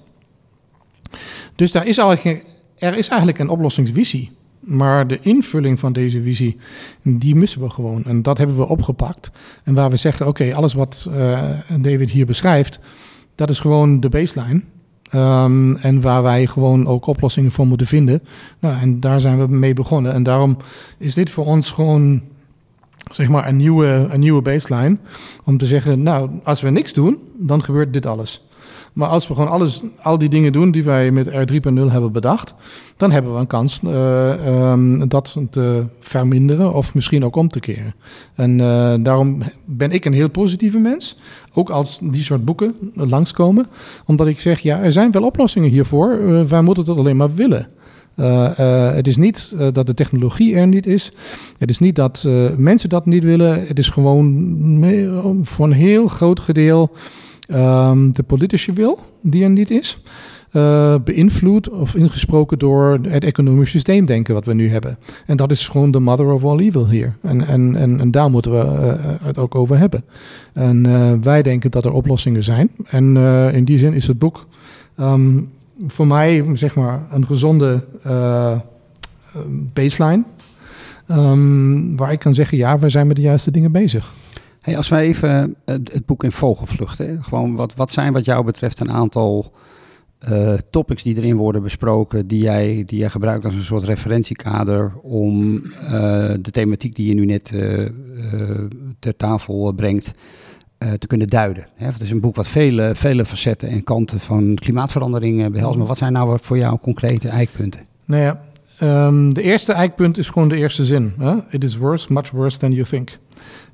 Dus 1.55 1.71
daar 1.71 1.87
is 1.87 1.97
eigenlijk, 1.97 2.45
er 2.77 2.97
is 2.97 3.07
eigenlijk 3.07 3.39
een 3.39 3.49
oplossingsvisie. 3.49 4.31
Maar 4.59 5.07
de 5.07 5.19
invulling 5.21 5.79
van 5.79 5.93
deze 5.93 6.21
visie, 6.21 6.57
die 7.03 7.35
missen 7.35 7.61
we 7.61 7.69
gewoon. 7.69 8.03
En 8.05 8.21
dat 8.21 8.37
hebben 8.37 8.57
we 8.57 8.67
opgepakt. 8.67 9.31
En 9.63 9.73
waar 9.73 9.89
we 9.89 9.95
zeggen, 9.95 10.27
oké, 10.27 10.53
alles 10.55 10.73
wat 10.73 11.07
uh, 11.09 11.49
David 11.79 12.09
hier 12.09 12.25
beschrijft, 12.25 12.79
dat 13.35 13.49
is 13.49 13.59
gewoon 13.59 13.99
de 13.99 14.09
baseline. 14.09 14.61
Um, 15.13 15.75
en 15.75 16.01
waar 16.01 16.23
wij 16.23 16.47
gewoon 16.47 16.87
ook 16.87 17.07
oplossingen 17.07 17.51
voor 17.51 17.67
moeten 17.67 17.87
vinden. 17.87 18.23
Nou, 18.59 18.79
en 18.79 18.99
daar 18.99 19.21
zijn 19.21 19.39
we 19.39 19.47
mee 19.47 19.73
begonnen. 19.73 20.13
En 20.13 20.23
daarom 20.23 20.57
is 20.97 21.13
dit 21.13 21.29
voor 21.29 21.45
ons 21.45 21.71
gewoon, 21.71 22.21
zeg 23.09 23.29
maar, 23.29 23.47
een 23.47 23.57
nieuwe, 23.57 24.07
een 24.09 24.19
nieuwe 24.19 24.41
baseline. 24.41 24.97
Om 25.43 25.57
te 25.57 25.65
zeggen, 25.65 26.03
nou, 26.03 26.29
als 26.43 26.61
we 26.61 26.69
niks 26.69 26.93
doen, 26.93 27.17
dan 27.37 27.63
gebeurt 27.63 27.93
dit 27.93 28.05
alles. 28.05 28.41
Maar 28.97 29.07
als 29.07 29.27
we 29.27 29.33
gewoon 29.33 29.49
alles, 29.49 29.83
al 30.01 30.17
die 30.17 30.29
dingen 30.29 30.51
doen 30.51 30.71
die 30.71 30.83
wij 30.83 31.11
met 31.11 31.29
R3.0 31.29 31.73
hebben 31.73 32.11
bedacht, 32.11 32.53
dan 32.95 33.11
hebben 33.11 33.33
we 33.33 33.39
een 33.39 33.47
kans 33.47 33.79
uh, 33.83 34.71
um, 34.71 35.07
dat 35.07 35.37
te 35.49 35.85
verminderen 35.99 36.73
of 36.73 36.93
misschien 36.93 37.25
ook 37.25 37.35
om 37.35 37.47
te 37.47 37.59
keren. 37.59 37.95
En 38.35 38.59
uh, 38.59 38.93
daarom 38.99 39.41
ben 39.65 39.91
ik 39.91 40.05
een 40.05 40.13
heel 40.13 40.29
positieve 40.29 40.77
mens, 40.77 41.19
ook 41.53 41.69
als 41.69 41.99
die 42.01 42.23
soort 42.23 42.45
boeken 42.45 42.75
langskomen, 42.93 43.67
omdat 44.05 44.27
ik 44.27 44.39
zeg, 44.39 44.59
ja, 44.59 44.79
er 44.79 44.91
zijn 44.91 45.11
wel 45.11 45.23
oplossingen 45.23 45.69
hiervoor, 45.69 46.17
uh, 46.17 46.43
wij 46.43 46.61
moeten 46.61 46.83
het 46.85 46.97
alleen 46.97 47.17
maar 47.17 47.35
willen. 47.35 47.67
Uh, 48.19 48.49
uh, 48.59 48.93
het 48.93 49.07
is 49.07 49.17
niet 49.17 49.53
uh, 49.55 49.67
dat 49.71 49.85
de 49.85 49.93
technologie 49.93 50.55
er 50.55 50.67
niet 50.67 50.87
is. 50.87 51.11
Het 51.57 51.69
is 51.69 51.79
niet 51.79 51.95
dat 51.95 52.27
mensen 52.57 52.89
dat 52.89 53.05
niet 53.05 53.23
willen. 53.23 53.67
Het 53.67 53.79
is 53.79 53.89
gewoon 53.89 55.43
voor 55.43 55.65
een 55.65 55.71
heel 55.71 56.07
groot 56.07 56.39
gedeelte 56.39 56.93
um, 57.51 58.11
de 58.11 58.23
politische 58.23 58.73
wil 58.73 58.99
die 59.21 59.43
er 59.43 59.49
niet 59.49 59.71
is. 59.71 59.97
Beïnvloed 61.03 61.69
of 61.69 61.95
ingesproken 61.95 62.59
door 62.59 62.99
het 63.01 63.23
economisch 63.23 63.69
systeemdenken 63.69 64.33
wat 64.33 64.45
we 64.45 64.53
nu 64.53 64.69
hebben. 64.69 64.97
En 65.25 65.37
dat 65.37 65.51
is 65.51 65.67
gewoon 65.67 65.91
de 65.91 65.99
mother 65.99 66.31
of 66.31 66.43
all 66.43 66.59
evil 66.59 66.89
hier. 66.89 67.15
En, 67.21 67.47
en, 67.47 67.75
en, 67.99 68.11
daar 68.11 68.29
moeten 68.29 68.51
we 68.51 68.97
het 69.23 69.37
ook 69.37 69.55
over 69.55 69.77
hebben. 69.77 70.03
En 70.53 70.83
wij 71.23 71.41
denken 71.41 71.71
dat 71.71 71.85
er 71.85 71.91
oplossingen 71.91 72.43
zijn. 72.43 72.69
En 72.85 73.17
in 73.53 73.65
die 73.65 73.77
zin 73.77 73.93
is 73.93 74.07
het 74.07 74.19
boek 74.19 74.47
um, 74.99 75.49
voor 75.87 76.07
mij 76.07 76.43
zeg 76.53 76.75
maar 76.75 77.07
een 77.11 77.25
gezonde 77.25 77.83
baseline. 79.73 80.23
Um, 81.11 81.97
waar 81.97 82.11
ik 82.11 82.19
kan 82.19 82.33
zeggen, 82.33 82.57
ja, 82.57 82.79
we 82.79 82.89
zijn 82.89 83.07
met 83.07 83.15
de 83.15 83.21
juiste 83.21 83.51
dingen 83.51 83.71
bezig. 83.71 84.13
Hey, 84.61 84.77
als 84.77 84.89
wij 84.89 85.05
even 85.05 85.55
het, 85.65 85.93
het 85.93 86.05
boek 86.05 86.23
in 86.23 86.31
vogelvluchten, 86.31 87.23
gewoon 87.23 87.55
wat, 87.55 87.75
wat 87.75 87.91
zijn 87.91 88.13
wat 88.13 88.25
jou 88.25 88.45
betreft 88.45 88.79
een 88.79 88.91
aantal 88.91 89.53
topics 90.69 91.03
die 91.03 91.15
erin 91.15 91.35
worden 91.35 91.63
besproken, 91.63 92.27
die 92.27 92.41
jij, 92.41 92.83
die 92.85 92.99
jij 92.99 93.09
gebruikt 93.09 93.45
als 93.45 93.53
een 93.53 93.61
soort 93.61 93.83
referentiekader 93.83 94.93
om 95.01 95.61
de 96.41 96.51
thematiek 96.51 96.95
die 96.95 97.07
je 97.07 97.13
nu 97.13 97.25
net 97.25 97.45
ter 98.99 99.15
tafel 99.17 99.71
brengt 99.71 100.13
te 100.77 101.07
kunnen 101.07 101.27
duiden. 101.27 101.67
Hè? 101.75 101.85
Het 101.85 102.01
is 102.01 102.11
een 102.11 102.19
boek 102.19 102.35
wat 102.35 102.47
vele, 102.47 102.95
vele 102.95 103.25
facetten 103.25 103.69
en 103.69 103.83
kanten 103.83 104.19
van 104.19 104.55
klimaatverandering 104.55 105.51
behelst. 105.51 105.77
Maar 105.77 105.87
wat 105.87 105.97
zijn 105.97 106.13
nou 106.13 106.37
voor 106.41 106.57
jou 106.57 106.77
concrete 106.81 107.27
eikpunten? 107.27 107.81
Nou 108.05 108.21
ja, 108.21 108.39
um, 109.07 109.33
de 109.33 109.41
eerste 109.41 109.73
eikpunt 109.73 110.17
is 110.17 110.29
gewoon 110.29 110.49
de 110.49 110.55
eerste 110.55 110.83
zin. 110.83 111.13
Hè? 111.17 111.35
It 111.49 111.63
is 111.63 111.77
worse, 111.77 112.13
much 112.13 112.31
worse 112.31 112.57
than 112.57 112.71
you 112.71 112.83
think. 112.83 113.17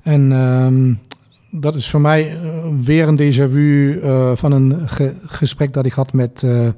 En 0.02 0.32
um, 0.32 1.00
dat 1.50 1.74
is 1.74 1.90
voor 1.90 2.00
mij 2.00 2.42
uh, 2.42 2.64
weer 2.80 3.08
een 3.08 3.18
déjà 3.18 3.50
vu 3.50 4.00
uh, 4.02 4.36
van 4.36 4.52
een 4.52 4.88
ge 4.88 5.20
gesprek 5.26 5.72
dat 5.72 5.86
ik 5.86 5.92
had 5.92 6.12
met 6.12 6.42
uh, 6.42 6.68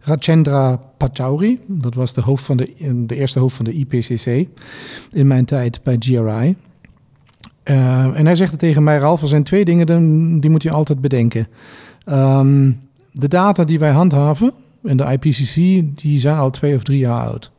Rajendra 0.00 0.80
Pachauri. 0.96 1.58
Dat 1.66 1.94
was 1.94 2.12
de, 2.12 2.20
hoofd 2.20 2.44
van 2.44 2.56
de, 2.56 3.04
de 3.06 3.16
eerste 3.16 3.38
hoofd 3.38 3.56
van 3.56 3.64
de 3.64 3.72
IPCC 3.72 4.48
in 5.12 5.26
mijn 5.26 5.44
tijd 5.44 5.80
bij 5.82 5.96
GRI. 5.98 6.56
En 7.74 8.26
hij 8.26 8.34
zegt 8.34 8.58
tegen 8.58 8.82
mij, 8.82 8.98
Ralf, 8.98 9.22
er 9.22 9.28
zijn 9.28 9.42
twee 9.42 9.64
dingen 9.64 10.40
die 10.40 10.50
moet 10.50 10.62
je 10.62 10.70
altijd 10.70 11.00
bedenken. 11.00 11.48
Um, 12.06 12.80
de 13.12 13.28
data 13.28 13.64
die 13.64 13.78
wij 13.78 13.90
handhaven 13.90 14.52
in 14.82 14.96
de 14.96 15.04
IPCC, 15.04 15.54
die 16.00 16.20
zijn 16.20 16.36
al 16.36 16.50
twee 16.50 16.74
of 16.74 16.82
drie 16.82 16.98
jaar 16.98 17.22
oud. 17.22 17.50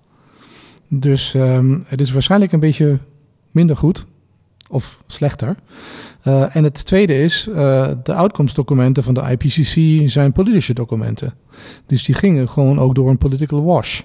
Dus 0.88 1.34
um, 1.34 1.84
het 1.86 2.02
is 2.02 2.12
waarschijnlijk 2.12 2.52
een 2.52 2.60
beetje 2.60 2.98
minder 3.52 3.78
goed 3.78 4.06
of 4.70 5.00
slechter. 5.08 5.56
Uh, 6.28 6.56
en 6.56 6.64
het 6.64 6.86
tweede 6.86 7.22
is, 7.22 7.48
uh, 7.50 7.56
de 8.04 8.14
uitkomstdocumenten 8.14 9.04
van 9.04 9.14
de 9.14 9.22
IPCC 9.22 10.02
zijn 10.10 10.32
politische 10.32 10.74
documenten. 10.74 11.34
Dus 11.86 12.04
die 12.04 12.16
gingen 12.16 12.50
gewoon 12.50 12.80
ook 12.80 12.96
door 12.96 13.10
een 13.10 13.18
political 13.18 13.64
wash. 13.64 14.02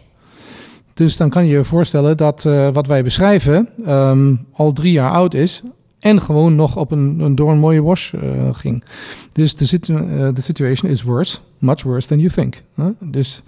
Dus 0.94 1.16
dan 1.16 1.30
kan 1.30 1.46
je 1.46 1.56
je 1.56 1.64
voorstellen 1.64 2.16
dat 2.16 2.42
wat 2.72 2.86
wij 2.86 3.02
beschrijven 3.02 3.68
um, 3.88 4.46
al 4.52 4.72
drie 4.72 4.92
jaar 4.92 5.10
oud 5.10 5.34
is 5.34 5.62
en 6.04 6.22
gewoon 6.22 6.54
nog 6.54 6.76
op 6.76 6.90
een, 6.90 7.20
een 7.20 7.34
door 7.34 7.50
een 7.50 7.58
mooie 7.58 7.82
wash 7.82 8.12
ging. 8.52 8.84
Dus 9.32 9.54
de 9.54 9.66
situ 9.66 10.32
situation 10.34 10.90
is 10.90 11.02
worse, 11.02 11.38
much 11.58 11.82
worse 11.82 12.08
than 12.08 12.18
you 12.18 12.30
think. 12.30 12.62
Dus 13.00 13.42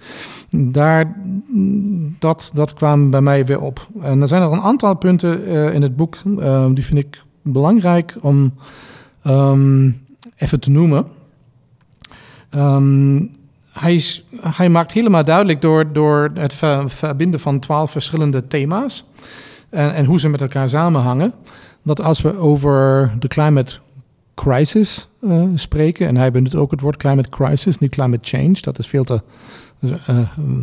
daar, 0.49 1.15
dat, 2.19 2.51
dat 2.53 2.73
kwam 2.73 3.09
bij 3.09 3.21
mij 3.21 3.45
weer 3.45 3.61
op. 3.61 3.87
En 4.01 4.21
er 4.21 4.27
zijn 4.27 4.41
er 4.41 4.51
een 4.51 4.61
aantal 4.61 4.95
punten 4.95 5.45
in 5.73 5.81
het 5.81 5.95
boek, 5.95 6.17
die 6.73 6.85
vind 6.85 6.99
ik 6.99 7.21
belangrijk 7.41 8.15
om 8.21 8.53
um, 9.27 10.01
even 10.37 10.59
te 10.59 10.69
noemen. 10.69 11.05
Um, 12.55 13.35
hij, 13.71 14.03
hij, 14.41 14.69
maakt 14.69 14.91
helemaal 14.91 15.23
duidelijk 15.23 15.61
door, 15.61 15.93
door 15.93 16.31
het 16.33 16.53
ver, 16.53 16.89
verbinden 16.89 17.39
van 17.39 17.59
twaalf 17.59 17.91
verschillende 17.91 18.47
thema's 18.47 19.05
en, 19.69 19.93
en, 19.93 20.05
hoe 20.05 20.19
ze 20.19 20.29
met 20.29 20.41
elkaar 20.41 20.69
samenhangen, 20.69 21.33
dat 21.87 22.01
als 22.01 22.21
we 22.21 22.37
over 22.37 23.11
de 23.19 23.27
climate 23.27 23.75
crisis 24.35 25.07
uh, 25.21 25.43
spreken, 25.55 26.07
en 26.07 26.17
hij 26.17 26.31
benut 26.31 26.55
ook 26.55 26.71
het 26.71 26.81
woord 26.81 26.97
climate 26.97 27.29
crisis, 27.29 27.77
niet 27.77 27.91
climate 27.91 28.27
change, 28.37 28.57
dat 28.61 28.79
is 28.79 28.87
veel 28.87 29.03
te 29.03 29.21
uh, 29.79 30.19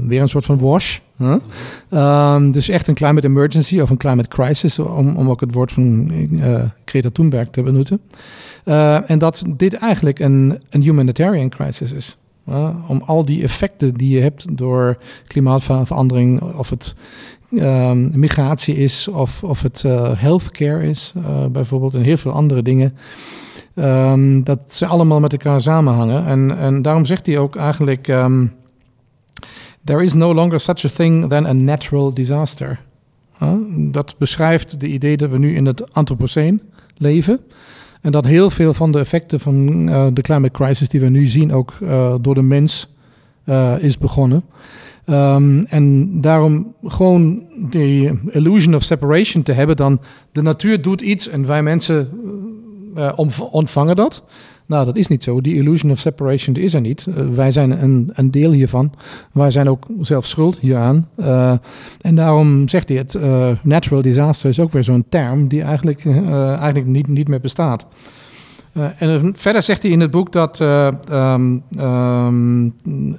weer 0.07 0.21
een 0.21 0.29
soort 0.29 0.45
van 0.45 0.59
wash. 0.59 0.99
Um, 1.91 2.51
dus 2.51 2.69
echt 2.69 2.89
een 2.89 2.95
climate 2.95 3.27
emergency 3.27 3.81
of 3.81 3.91
een 3.91 3.97
climate 3.97 4.29
crisis, 4.29 4.79
om, 4.79 5.17
om 5.17 5.31
ook 5.31 5.41
het 5.41 5.55
woord 5.55 5.73
van 5.73 6.11
uh, 6.11 6.63
Greta 6.85 7.11
Thunberg 7.11 7.49
te 7.51 7.63
benutten. 7.63 8.01
En 9.07 9.19
dat 9.19 9.45
dit 9.57 9.75
eigenlijk 9.75 10.19
een, 10.19 10.63
een 10.71 10.83
humanitarian 10.83 11.49
crisis 11.49 11.93
is. 11.93 12.17
om 12.89 13.03
al 13.07 13.25
die 13.25 13.43
effecten 13.43 13.95
die 13.95 14.17
je 14.17 14.21
hebt 14.21 14.57
door 14.59 14.99
klimaatverandering, 15.27 16.41
of 16.41 16.71
het 16.71 16.95
um, 17.51 18.19
migratie 18.19 18.77
is, 18.77 19.09
of, 19.09 19.43
of 19.43 19.63
het 19.63 19.83
healthcare 20.17 20.89
is, 20.89 21.13
bijvoorbeeld, 21.51 21.95
en 21.95 22.03
heel 22.03 22.17
veel 22.17 22.33
andere 22.33 22.63
dingen. 22.63 22.95
Um, 23.75 24.45
dat 24.45 24.61
ze 24.67 24.87
allemaal 24.87 25.21
met 25.21 25.33
elkaar 25.33 25.61
samenhangen. 25.61 26.27
En, 26.27 26.59
en 26.59 26.83
daarom 26.83 27.05
zegt 27.05 27.27
hij 27.27 27.39
ook 27.39 27.57
eigenlijk. 27.57 28.09
Um, 28.09 28.53
There 29.85 30.03
is 30.03 30.15
no 30.15 30.35
longer 30.35 30.61
such 30.61 30.85
a 30.85 30.89
thing 30.89 31.29
than 31.29 31.47
a 31.47 31.53
natural 31.53 32.15
disaster. 32.15 32.81
Uh, 33.43 33.53
dat 33.93 34.15
beschrijft 34.19 34.81
de 34.81 34.87
idee 34.87 35.17
dat 35.17 35.31
we 35.31 35.39
nu 35.39 35.55
in 35.55 35.67
het 35.67 35.95
Anthropoceen 35.95 36.63
leven. 36.97 37.41
En 38.01 38.13
dat 38.13 38.25
heel 38.25 38.51
veel 38.51 38.75
van 38.75 38.93
de 38.93 38.99
effecten 38.99 39.41
van 39.41 39.89
uh, 39.89 40.07
de 40.13 40.23
climate 40.23 40.53
crisis 40.53 40.89
die 40.89 41.01
we 41.01 41.09
nu 41.09 41.27
zien 41.27 41.53
ook 41.53 41.75
uh, 41.83 42.15
door 42.21 42.35
de 42.35 42.43
mens 42.43 42.93
is 43.79 43.99
begonnen. 43.99 44.45
Ehm, 45.05 45.59
en 45.59 46.21
daarom 46.21 46.75
gewoon 46.85 47.43
die 47.71 48.21
illusion 48.31 48.75
of 48.75 48.83
separation 48.83 49.43
te 49.43 49.53
hebben, 49.53 49.77
dan 49.77 50.01
de 50.33 50.43
natuur 50.43 50.83
doet 50.83 51.01
iets 51.01 51.29
en 51.29 51.47
wij 51.47 51.63
mensen 51.63 52.09
uh, 52.97 53.13
ontvangen 53.51 53.97
dat. 53.97 54.23
Nou, 54.67 54.85
dat 54.85 54.97
is 54.97 55.09
niet 55.09 55.23
zo. 55.23 55.41
Die 55.41 55.55
illusion 55.55 55.91
of 55.91 55.99
separation 55.99 56.57
is 56.57 56.75
er 56.75 56.81
niet. 56.81 57.07
Uh, 57.09 57.15
wij 57.35 57.53
zijn 57.53 57.83
een, 57.83 58.11
een, 58.13 58.31
deel 58.31 58.51
hiervan. 58.51 58.93
Wij 59.33 59.51
zijn 59.51 59.69
ook 59.69 59.87
zelf 60.01 60.27
schuld 60.27 60.59
hieraan. 60.59 61.09
Uh, 61.17 61.55
en 62.01 62.15
daarom 62.15 62.69
zegt 62.69 62.89
hij 62.89 62.99
het, 62.99 63.19
natural 63.63 64.03
disaster 64.03 64.49
is 64.49 64.61
ook 64.61 64.73
weer 64.73 64.85
zo'n 64.85 65.05
term 65.09 65.49
die 65.49 65.63
eigenlijk, 65.63 66.05
eigenlijk 66.05 66.87
niet, 66.87 67.09
niet 67.09 67.29
meer 67.29 67.41
bestaat. 67.41 67.87
En 68.75 69.33
verder 69.37 69.63
zegt 69.63 69.83
hij 69.83 69.93
in 69.93 70.01
het 70.01 70.11
boek 70.11 70.33
dat 70.33 70.61
um, 70.61 71.63
um, 71.79 72.75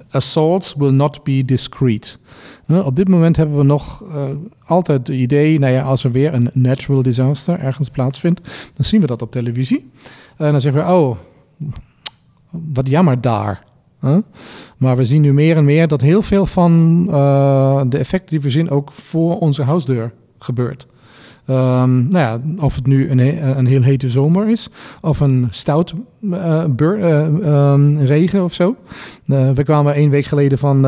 assaults 0.09 0.73
will 0.77 0.91
not 0.91 1.23
be 1.23 1.45
discreet. 1.45 2.19
op 2.67 2.95
dit 2.95 3.07
moment 3.07 3.35
hebben 3.35 3.57
we 3.57 3.63
nog 3.63 4.03
altijd 4.65 5.07
het 5.07 5.17
idee, 5.17 5.59
nou 5.59 5.73
ja, 5.73 5.81
als 5.81 6.03
er 6.03 6.11
weer 6.11 6.33
een 6.33 6.49
natural 6.53 7.01
disaster 7.01 7.59
ergens 7.59 7.89
plaatsvindt, 7.89 8.41
dan 8.73 8.85
zien 8.85 9.01
we 9.01 9.07
dat 9.07 9.21
op 9.21 9.31
televisie. 9.31 9.91
En 10.37 10.51
dan 10.51 10.61
zeggen 10.61 10.85
we, 10.85 10.93
oh, 10.93 11.17
wat 12.49 12.87
jammer 12.87 13.21
daar. 13.21 13.63
Maar 14.77 14.97
we 14.97 15.05
zien 15.05 15.21
nu 15.21 15.33
meer 15.33 15.57
en 15.57 15.65
meer 15.65 15.87
dat 15.87 16.01
heel 16.01 16.21
veel 16.21 16.45
van 16.45 17.05
de 17.89 17.97
effecten 17.97 18.29
die 18.29 18.41
we 18.41 18.49
zien 18.49 18.69
ook 18.69 18.91
voor 18.91 19.39
onze 19.39 19.63
huisdeur 19.63 20.13
gebeurt. 20.39 20.87
Um, 21.49 22.07
nou 22.07 22.17
ja, 22.17 22.39
of 22.59 22.75
het 22.75 22.87
nu 22.87 23.09
een, 23.09 23.57
een, 23.57 23.65
heel 23.65 23.81
hete 23.81 24.09
zomer 24.09 24.49
is, 24.49 24.69
of 25.01 25.19
een 25.19 25.47
stout 25.49 25.93
bur, 26.69 26.99
uh, 26.99 27.71
um, 27.73 27.99
regen 27.99 28.43
of 28.43 28.53
zo. 28.53 28.75
we 29.25 29.63
kwamen 29.63 29.93
één 29.93 30.09
week 30.09 30.25
geleden 30.25 30.57
van, 30.57 30.81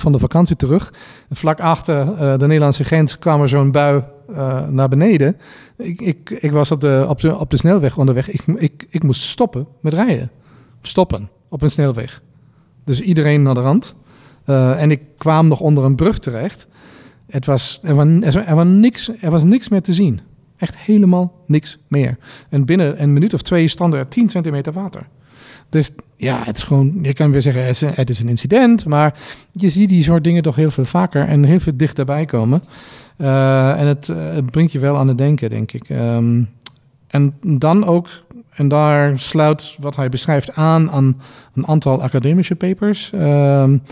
van 0.00 0.12
de 0.12 0.18
vakantie 0.18 0.56
terug. 0.56 0.92
Vlak 1.30 1.60
achter 1.60 2.06
de 2.38 2.46
Nederlandse 2.46 2.84
grens 2.84 3.18
kwam 3.18 3.40
er 3.40 3.48
zo'n 3.48 3.70
bui 3.70 4.02
naar 4.70 4.88
beneden. 4.88 5.36
Ik, 5.76 6.00
ik, 6.00 6.30
ik 6.30 6.52
was 6.52 6.70
op 6.70 6.80
de, 6.80 7.06
op, 7.38 7.50
de, 7.50 7.56
snelweg 7.56 7.98
onderweg. 7.98 8.30
Ik, 8.30 8.42
ik, 8.46 8.86
ik 8.90 9.02
moest 9.02 9.22
stoppen 9.22 9.66
met 9.80 9.94
rijden. 9.94 10.30
Stoppen 10.82 11.28
op 11.48 11.62
een 11.62 11.70
snelweg. 11.70 12.22
Dus 12.84 13.00
iedereen 13.00 13.42
naar 13.42 13.54
de 13.54 13.60
rand. 13.60 13.94
En 14.76 14.90
ik 14.90 15.00
kwam 15.18 15.48
nog 15.48 15.60
onder 15.60 15.84
een 15.84 15.96
brug 15.96 16.18
terecht. 16.18 16.66
Het 17.30 17.46
was, 17.46 17.80
er, 17.82 17.94
was, 17.94 18.34
er, 18.34 18.54
was 18.54 18.66
niks, 18.66 19.10
er 19.20 19.30
was 19.30 19.44
niks 19.44 19.68
meer 19.68 19.82
te 19.82 19.92
zien. 19.92 20.20
Echt 20.56 20.76
helemaal 20.76 21.32
niks 21.46 21.78
meer. 21.88 22.16
En 22.48 22.64
binnen 22.64 23.02
een 23.02 23.12
minuut 23.12 23.34
of 23.34 23.42
twee 23.42 23.68
stond 23.68 23.94
er 23.94 24.08
10 24.08 24.28
centimeter 24.28 24.72
water. 24.72 25.06
Dus 25.68 25.90
ja, 26.16 26.42
het 26.44 26.56
is 26.56 26.62
gewoon, 26.62 26.98
je 27.02 27.12
kan 27.12 27.30
weer 27.30 27.42
zeggen, 27.42 27.94
het 27.94 28.10
is 28.10 28.20
een 28.20 28.28
incident, 28.28 28.84
maar 28.84 29.14
je 29.52 29.68
ziet 29.68 29.88
die 29.88 30.02
soort 30.02 30.24
dingen 30.24 30.42
toch 30.42 30.56
heel 30.56 30.70
veel 30.70 30.84
vaker 30.84 31.28
en 31.28 31.44
heel 31.44 31.60
veel 31.60 31.76
dichterbij 31.76 32.24
komen. 32.24 32.62
Uh, 33.16 33.80
en 33.80 33.86
het, 33.86 34.06
het, 34.06 34.50
brengt 34.50 34.72
je 34.72 34.78
wel 34.78 34.96
aan 34.96 35.08
het 35.08 35.18
denken, 35.18 35.50
denk 35.50 35.72
ik. 35.72 35.88
Um, 35.88 36.48
en 37.06 37.34
dan 37.42 37.86
ook, 37.86 38.08
en 38.50 38.68
daar 38.68 39.18
sluit 39.18 39.76
wat 39.80 39.96
hij 39.96 40.08
beschrijft 40.08 40.54
aan 40.54 40.90
aan 40.90 41.20
een 41.54 41.66
aantal 41.66 42.02
academische 42.02 42.54
papers. 42.54 43.10
Um, 43.14 43.82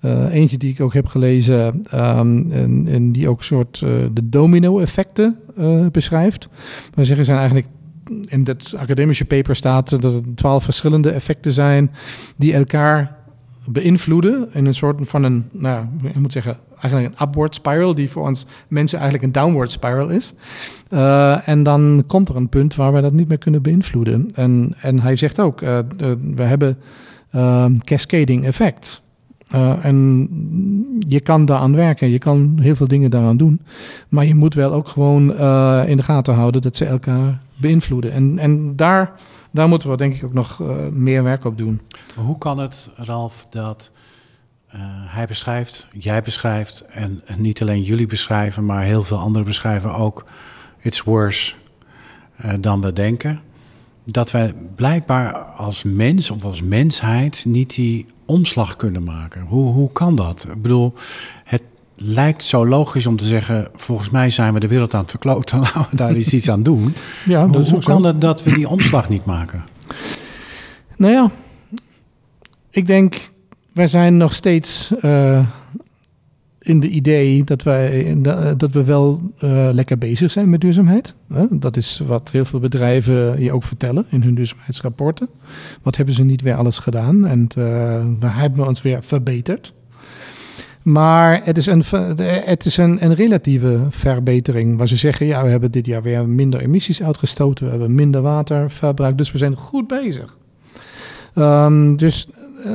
uh, 0.00 0.34
eentje 0.34 0.56
die 0.56 0.72
ik 0.72 0.80
ook 0.80 0.94
heb 0.94 1.06
gelezen 1.06 1.82
um, 1.94 2.52
en, 2.86 3.12
die 3.12 3.28
ook 3.28 3.44
soort 3.44 3.80
uh, 3.84 3.90
de 4.12 4.28
domino-effecten 4.28 5.36
uh, 5.58 5.86
beschrijft. 5.86 6.48
Maar 6.94 7.04
zeggen 7.04 7.24
zijn 7.24 7.38
eigenlijk 7.38 7.68
in 8.24 8.44
dat 8.44 8.74
academische 8.76 9.24
paper 9.24 9.56
staat 9.56 10.02
dat 10.02 10.14
er 10.14 10.20
twaalf 10.34 10.64
verschillende 10.64 11.10
effecten 11.10 11.52
zijn 11.52 11.90
die 12.36 12.54
elkaar 12.54 13.18
beïnvloeden 13.68 14.48
in 14.52 14.66
een 14.66 14.74
soort 14.74 15.08
van 15.08 15.24
een, 15.24 15.44
nou, 15.52 15.86
je 16.14 16.20
moet 16.20 16.32
zeggen, 16.32 16.56
eigenlijk 16.80 17.14
een 17.14 17.26
upward 17.28 17.54
spiral, 17.54 17.94
die 17.94 18.10
voor 18.10 18.26
ons 18.26 18.46
mensen 18.68 18.98
eigenlijk 18.98 19.26
een 19.26 19.42
downward 19.42 19.70
spiral 19.70 20.08
is. 20.08 20.32
En 21.44 21.62
dan 21.62 22.04
komt 22.06 22.28
er 22.28 22.36
een 22.36 22.48
punt 22.48 22.74
waar 22.74 22.92
we 22.92 23.00
dat 23.00 23.12
niet 23.12 23.28
meer 23.28 23.38
kunnen 23.38 23.62
beïnvloeden. 23.62 24.28
En, 24.34 24.74
en 24.80 25.00
hij 25.00 25.16
zegt 25.16 25.40
ook, 25.40 25.60
we 25.60 26.42
hebben 26.42 26.78
uh, 27.34 27.66
cascading 27.84 28.46
effect. 28.46 29.02
Uh, 29.54 29.84
en 29.84 30.28
je 31.08 31.20
kan 31.20 31.44
daaraan 31.44 31.74
werken, 31.74 32.10
je 32.10 32.18
kan 32.18 32.58
heel 32.60 32.76
veel 32.76 32.88
dingen 32.88 33.10
daaraan 33.10 33.36
doen. 33.36 33.60
Maar 34.08 34.24
je 34.24 34.34
moet 34.34 34.54
wel 34.54 34.72
ook 34.72 34.88
gewoon 34.88 35.30
uh, 35.30 35.82
in 35.86 35.96
de 35.96 36.02
gaten 36.02 36.34
houden 36.34 36.62
dat 36.62 36.76
ze 36.76 36.84
elkaar 36.84 37.40
beïnvloeden. 37.56 38.12
En, 38.12 38.38
en 38.38 38.76
daar, 38.76 39.12
daar 39.50 39.68
moeten 39.68 39.90
we 39.90 39.96
denk 39.96 40.14
ik 40.14 40.24
ook 40.24 40.32
nog 40.32 40.60
uh, 40.60 40.68
meer 40.90 41.22
werk 41.22 41.44
op 41.44 41.58
doen. 41.58 41.80
Hoe 42.16 42.38
kan 42.38 42.58
het, 42.58 42.90
Ralf, 42.94 43.46
dat 43.50 43.90
hij 45.06 45.26
beschrijft, 45.26 45.88
jij 45.92 46.22
beschrijft... 46.22 46.84
en 46.88 47.22
niet 47.36 47.62
alleen 47.62 47.82
jullie 47.82 48.06
beschrijven, 48.06 48.64
maar 48.64 48.82
heel 48.82 49.02
veel 49.02 49.18
anderen 49.18 49.46
beschrijven 49.46 49.94
ook... 49.94 50.24
it's 50.78 51.02
worse 51.02 51.54
dan 52.60 52.80
we 52.80 52.92
denken 52.92 53.40
dat 54.10 54.30
wij 54.30 54.54
blijkbaar 54.74 55.34
als 55.38 55.82
mens 55.82 56.30
of 56.30 56.44
als 56.44 56.62
mensheid 56.62 57.42
niet 57.46 57.74
die 57.74 58.06
omslag 58.24 58.76
kunnen 58.76 59.04
maken. 59.04 59.42
Hoe, 59.42 59.72
hoe 59.72 59.92
kan 59.92 60.16
dat? 60.16 60.46
Ik 60.52 60.62
bedoel, 60.62 60.94
het 61.44 61.62
lijkt 61.94 62.44
zo 62.44 62.66
logisch 62.66 63.06
om 63.06 63.16
te 63.16 63.24
zeggen: 63.24 63.68
volgens 63.74 64.10
mij 64.10 64.30
zijn 64.30 64.54
we 64.54 64.60
de 64.60 64.68
wereld 64.68 64.94
aan 64.94 65.00
het 65.00 65.10
verkloten, 65.10 65.58
laten 65.74 65.86
we 65.90 65.96
daar 65.96 66.14
eens 66.14 66.32
iets 66.32 66.50
aan 66.50 66.62
doen. 66.62 66.94
Ja, 67.24 67.48
hoe, 67.48 67.70
hoe 67.70 67.82
kan 67.82 68.04
het 68.04 68.20
dat 68.20 68.42
we 68.42 68.54
die 68.54 68.68
omslag 68.68 69.08
niet 69.08 69.24
maken? 69.24 69.64
Nou 70.96 71.12
ja, 71.12 71.30
ik 72.70 72.86
denk, 72.86 73.30
wij 73.72 73.86
zijn 73.86 74.16
nog 74.16 74.34
steeds 74.34 74.92
uh, 75.02 75.46
in 76.70 76.80
de 76.80 76.88
idee 76.88 77.44
dat, 77.44 77.62
wij, 77.62 78.16
dat 78.56 78.72
we 78.72 78.84
wel 78.84 79.20
uh, 79.44 79.68
lekker 79.72 79.98
bezig 79.98 80.30
zijn 80.30 80.50
met 80.50 80.60
duurzaamheid. 80.60 81.14
Dat 81.50 81.76
is 81.76 82.02
wat 82.06 82.30
heel 82.30 82.44
veel 82.44 82.60
bedrijven 82.60 83.42
je 83.42 83.52
ook 83.52 83.64
vertellen 83.64 84.06
in 84.08 84.22
hun 84.22 84.34
duurzaamheidsrapporten. 84.34 85.28
Wat 85.82 85.96
hebben 85.96 86.14
ze 86.14 86.24
niet 86.24 86.42
weer 86.42 86.54
alles 86.54 86.78
gedaan? 86.78 87.26
En 87.26 87.48
we 88.20 88.26
hebben 88.26 88.66
ons 88.66 88.82
weer 88.82 89.02
verbeterd. 89.02 89.72
Maar 90.82 91.40
het 91.44 91.56
is, 91.56 91.66
een, 91.66 91.82
het 92.44 92.64
is 92.64 92.76
een, 92.76 93.04
een 93.04 93.14
relatieve 93.14 93.86
verbetering. 93.90 94.78
Waar 94.78 94.88
ze 94.88 94.96
zeggen, 94.96 95.26
ja, 95.26 95.42
we 95.42 95.50
hebben 95.50 95.72
dit 95.72 95.86
jaar 95.86 96.02
weer 96.02 96.28
minder 96.28 96.60
emissies 96.60 97.02
uitgestoten. 97.02 97.64
We 97.64 97.70
hebben 97.70 97.94
minder 97.94 98.22
waterverbruik. 98.22 99.18
Dus 99.18 99.32
we 99.32 99.38
zijn 99.38 99.56
goed 99.56 99.86
bezig. 99.86 100.38
Um, 101.34 101.96
dus 101.96 102.28
uh, 102.66 102.72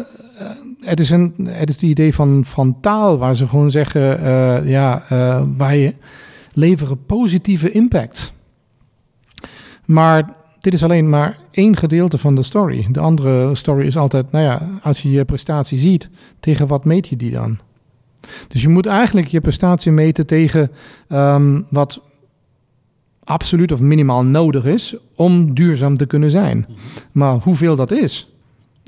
het 0.80 1.00
is, 1.00 1.10
een, 1.10 1.34
het 1.48 1.70
is 1.70 1.76
het 1.76 1.84
idee 1.84 2.14
van, 2.14 2.46
van 2.46 2.80
taal 2.80 3.18
waar 3.18 3.36
ze 3.36 3.48
gewoon 3.48 3.72
zeggen, 3.72 4.20
uh, 4.20 4.70
ja, 4.70 5.04
uh, 5.12 5.42
wij 5.58 5.98
leveren 6.54 7.06
positieve 7.06 7.72
impact. 7.72 8.34
Maar 9.86 10.34
dit 10.62 10.74
is 10.74 10.84
alleen 10.84 11.10
maar 11.10 11.38
één 11.52 11.78
gedeelte 11.78 12.18
van 12.18 12.36
de 12.36 12.44
story. 12.44 12.88
De 12.92 13.00
andere 13.00 13.56
story 13.56 13.86
is 13.86 13.98
altijd, 13.98 14.32
nou 14.32 14.46
ja, 14.46 14.70
als 14.82 15.02
je 15.02 15.12
je 15.12 15.26
prestatie 15.26 15.78
ziet, 15.78 16.10
tegen 16.40 16.68
wat 16.68 16.86
meet 16.86 17.08
je 17.08 17.16
die 17.16 17.32
dan? 17.32 17.60
Dus 18.48 18.62
je 18.62 18.70
moet 18.70 18.86
eigenlijk 18.86 19.28
je 19.28 19.42
prestatie 19.42 19.92
meten 19.92 20.28
tegen 20.28 20.72
um, 21.10 21.66
wat 21.70 22.02
absoluut 23.24 23.72
of 23.72 23.80
minimaal 23.80 24.24
nodig 24.24 24.66
is 24.66 24.96
om 25.16 25.54
duurzaam 25.54 25.98
te 25.98 26.06
kunnen 26.06 26.32
zijn. 26.32 26.68
Maar 27.12 27.36
hoeveel 27.36 27.76
dat 27.76 27.92
is, 27.92 28.35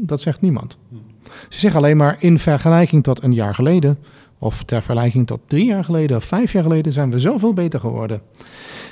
dat 0.04 0.22
zegt 0.22 0.42
niemand. 0.42 0.78
Ze 1.50 1.60
zeggen 1.60 1.80
alleen 1.80 1.98
maar 1.98 2.16
in 2.20 2.40
vergelijking 2.40 3.04
tot 3.04 3.24
een 3.24 3.34
jaar 3.34 3.56
geleden, 3.56 3.98
of 4.40 4.64
ter 4.64 4.84
vergelijking 4.84 5.28
tot 5.28 5.40
drie 5.48 5.66
jaar 5.66 5.84
geleden 5.84 6.18
of 6.18 6.24
vijf 6.24 6.52
jaar 6.52 6.64
geleden, 6.64 6.94
zijn 6.94 7.12
we 7.12 7.20
zoveel 7.20 7.54
beter 7.54 7.80
geworden. 7.80 8.22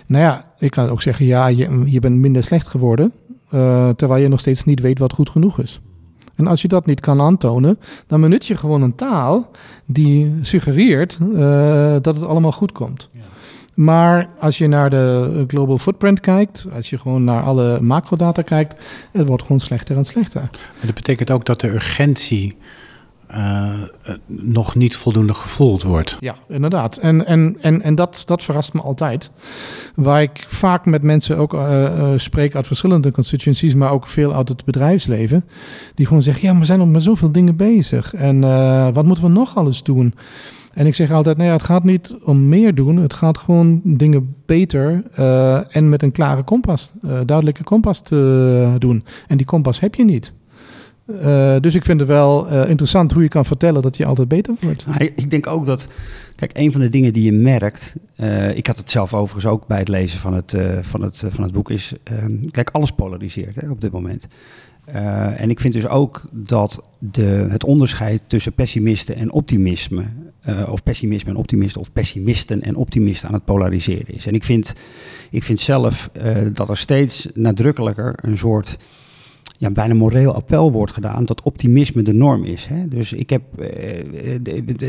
Nou 0.05 0.23
ja, 0.23 0.51
ik 0.59 0.71
kan 0.71 0.89
ook 0.89 1.01
zeggen, 1.01 1.25
ja, 1.25 1.47
je, 1.47 1.81
je 1.85 1.99
bent 1.99 2.15
minder 2.15 2.43
slecht 2.43 2.67
geworden, 2.67 3.11
uh, 3.53 3.89
terwijl 3.89 4.21
je 4.21 4.27
nog 4.27 4.39
steeds 4.39 4.63
niet 4.63 4.79
weet 4.79 4.99
wat 4.99 5.13
goed 5.13 5.29
genoeg 5.29 5.59
is. 5.59 5.79
En 6.35 6.47
als 6.47 6.61
je 6.61 6.67
dat 6.67 6.85
niet 6.85 6.99
kan 6.99 7.21
aantonen, 7.21 7.79
dan 8.07 8.21
benut 8.21 8.45
je 8.45 8.57
gewoon 8.57 8.81
een 8.81 8.95
taal 8.95 9.51
die 9.85 10.33
suggereert 10.41 11.17
uh, 11.21 11.95
dat 12.01 12.15
het 12.15 12.23
allemaal 12.23 12.51
goed 12.51 12.71
komt. 12.71 13.09
Ja. 13.11 13.19
Maar 13.75 14.29
als 14.39 14.57
je 14.57 14.67
naar 14.67 14.89
de 14.89 15.43
global 15.47 15.77
footprint 15.77 16.19
kijkt, 16.19 16.65
als 16.75 16.89
je 16.89 16.97
gewoon 16.97 17.23
naar 17.23 17.43
alle 17.43 17.81
macrodata 17.81 18.41
kijkt, 18.41 18.75
het 19.11 19.27
wordt 19.27 19.41
gewoon 19.41 19.59
slechter 19.59 19.97
en 19.97 20.05
slechter. 20.05 20.41
Maar 20.51 20.85
dat 20.85 20.95
betekent 20.95 21.31
ook 21.31 21.45
dat 21.45 21.61
de 21.61 21.67
urgentie 21.67 22.57
uh, 23.31 23.69
nog 24.27 24.75
niet 24.75 24.95
voldoende 24.95 25.33
gevoeld 25.33 25.83
wordt. 25.83 26.17
Ja, 26.19 26.35
inderdaad. 26.47 26.97
En, 26.97 27.25
en, 27.25 27.57
en, 27.61 27.81
en 27.81 27.95
dat, 27.95 28.23
dat 28.25 28.43
verrast 28.43 28.73
me 28.73 28.81
altijd. 28.81 29.31
Waar 29.95 30.21
ik 30.21 30.45
vaak 30.47 30.85
met 30.85 31.01
mensen 31.01 31.37
ook 31.37 31.53
uh, 31.53 31.81
uh, 31.81 32.09
spreek 32.15 32.55
uit 32.55 32.67
verschillende 32.67 33.11
constituencies, 33.11 33.75
maar 33.75 33.91
ook 33.91 34.07
veel 34.07 34.33
uit 34.33 34.49
het 34.49 34.65
bedrijfsleven, 34.65 35.45
die 35.95 36.05
gewoon 36.05 36.21
zeggen: 36.21 36.47
ja, 36.47 36.59
we 36.59 36.65
zijn 36.65 36.79
nog 36.79 36.87
met 36.87 37.03
zoveel 37.03 37.31
dingen 37.31 37.55
bezig. 37.55 38.13
En 38.13 38.39
wat 38.93 39.05
moeten 39.05 39.23
we 39.23 39.29
nog 39.29 39.55
alles 39.55 39.83
doen? 39.83 40.13
En 40.75 40.85
ik 40.85 40.95
zeg 40.95 41.11
altijd, 41.11 41.37
nee, 41.37 41.49
het 41.49 41.63
gaat 41.63 41.83
niet 41.83 42.15
om 42.23 42.49
meer 42.49 42.75
doen. 42.75 42.97
Het 42.97 43.13
gaat 43.13 43.37
gewoon 43.37 43.81
dingen 43.83 44.35
beter 44.45 45.03
uh, 45.19 45.75
en 45.75 45.89
met 45.89 46.03
een 46.03 46.11
klare 46.11 46.43
kompas, 46.43 46.91
uh, 47.05 47.19
duidelijke 47.25 47.63
kompas 47.63 48.01
te 48.01 48.75
doen. 48.77 49.05
En 49.27 49.37
die 49.37 49.45
kompas 49.45 49.79
heb 49.79 49.95
je 49.95 50.03
niet. 50.03 50.33
Uh, 51.07 51.55
dus 51.59 51.75
ik 51.75 51.85
vind 51.85 51.99
het 51.99 52.09
wel 52.09 52.47
interessant 52.47 53.11
hoe 53.11 53.23
je 53.23 53.29
kan 53.29 53.45
vertellen 53.45 53.81
dat 53.81 53.97
je 53.97 54.05
altijd 54.05 54.27
beter 54.27 54.55
wordt. 54.61 54.85
Nou, 54.85 55.11
ik 55.15 55.31
denk 55.31 55.47
ook 55.47 55.65
dat, 55.65 55.87
kijk, 56.35 56.51
een 56.53 56.71
van 56.71 56.81
de 56.81 56.89
dingen 56.89 57.13
die 57.13 57.23
je 57.23 57.31
merkt, 57.31 57.95
ik 58.53 58.67
had 58.67 58.77
het 58.77 58.91
zelf 58.91 59.13
overigens 59.13 59.53
ook 59.53 59.67
bij 59.67 59.79
het 59.79 59.87
lezen 59.87 60.19
van 60.19 60.33
het, 60.33 60.55
van 60.81 61.01
het, 61.01 61.23
van 61.27 61.43
het 61.43 61.53
boek, 61.53 61.69
is, 61.69 61.93
ehm, 62.03 62.47
kijk, 62.47 62.69
alles 62.69 62.91
polariseert 62.91 63.55
hè, 63.55 63.69
op 63.69 63.81
dit 63.81 63.91
moment. 63.91 64.27
En 65.35 65.49
ik 65.49 65.59
vind 65.59 65.73
dus 65.73 65.87
ook 65.87 66.21
dat 66.31 66.83
de, 66.99 67.45
het 67.49 67.63
onderscheid 67.63 68.21
tussen 68.27 68.53
pessimisten 68.53 69.15
en 69.15 69.31
optimisme, 69.31 70.03
uh, 70.49 70.69
of 70.69 70.83
pessimisme 70.83 71.29
en 71.29 71.35
optimisten, 71.35 71.81
of 71.81 71.91
pessimisten 71.91 72.61
en 72.61 72.75
optimisten 72.75 73.27
aan 73.27 73.33
het 73.33 73.45
polariseren 73.45 74.15
is. 74.15 74.25
En 74.25 74.33
ik 74.33 74.43
vind, 74.43 74.73
ik 75.29 75.43
vind 75.43 75.59
zelf 75.59 76.09
uh, 76.17 76.47
dat 76.53 76.69
er 76.69 76.77
steeds 76.77 77.27
nadrukkelijker 77.33 78.13
een 78.21 78.37
soort 78.37 78.77
ja, 79.57 79.71
bijna 79.71 79.93
moreel 79.93 80.33
appel 80.33 80.71
wordt 80.71 80.91
gedaan 80.91 81.25
dat 81.25 81.41
optimisme 81.41 82.01
de 82.01 82.13
norm 82.13 82.43
is. 82.43 82.65
Hè? 82.65 82.87
Dus 82.87 83.13
ik 83.13 83.29
heb, 83.29 83.43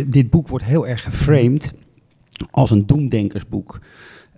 dit 0.06 0.30
boek 0.30 0.48
wordt 0.48 0.64
heel 0.64 0.86
erg 0.86 1.02
geframed 1.02 1.74
als 2.50 2.70
een 2.70 2.86
doemdenkersboek. 2.86 3.78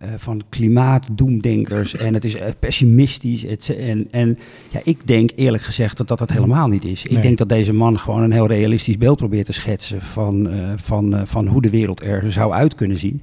Uh, 0.03 0.09
van 0.17 0.43
klimaatdoemdenkers 0.49 1.97
en 1.97 2.15
het 2.15 2.25
is 2.25 2.35
uh, 2.35 2.43
pessimistisch. 2.59 3.43
Het, 3.43 3.77
en 3.79 4.09
en 4.11 4.39
ja, 4.69 4.81
ik 4.85 5.07
denk 5.07 5.31
eerlijk 5.37 5.63
gezegd 5.63 5.97
dat 5.97 6.09
dat 6.09 6.21
het 6.21 6.33
helemaal 6.33 6.69
niet 6.69 6.85
is. 6.85 7.05
Ik 7.05 7.23
denk 7.23 7.39
dat 7.39 7.49
deze 7.49 7.73
man 7.73 7.99
gewoon 7.99 8.23
een 8.23 8.33
heel 8.33 8.47
realistisch 8.47 8.99
beeld 8.99 9.17
probeert 9.17 9.47
te 9.47 9.53
schetsen 9.53 10.03
van, 10.03 10.47
uh, 10.47 10.73
van, 10.77 11.27
van 11.27 11.47
hoe 11.47 11.63
de 11.63 11.71
wereld 11.71 12.03
er 12.03 12.33
zou 12.33 12.53
uit 12.53 12.75
kunnen 12.75 12.99
zien. 12.99 13.23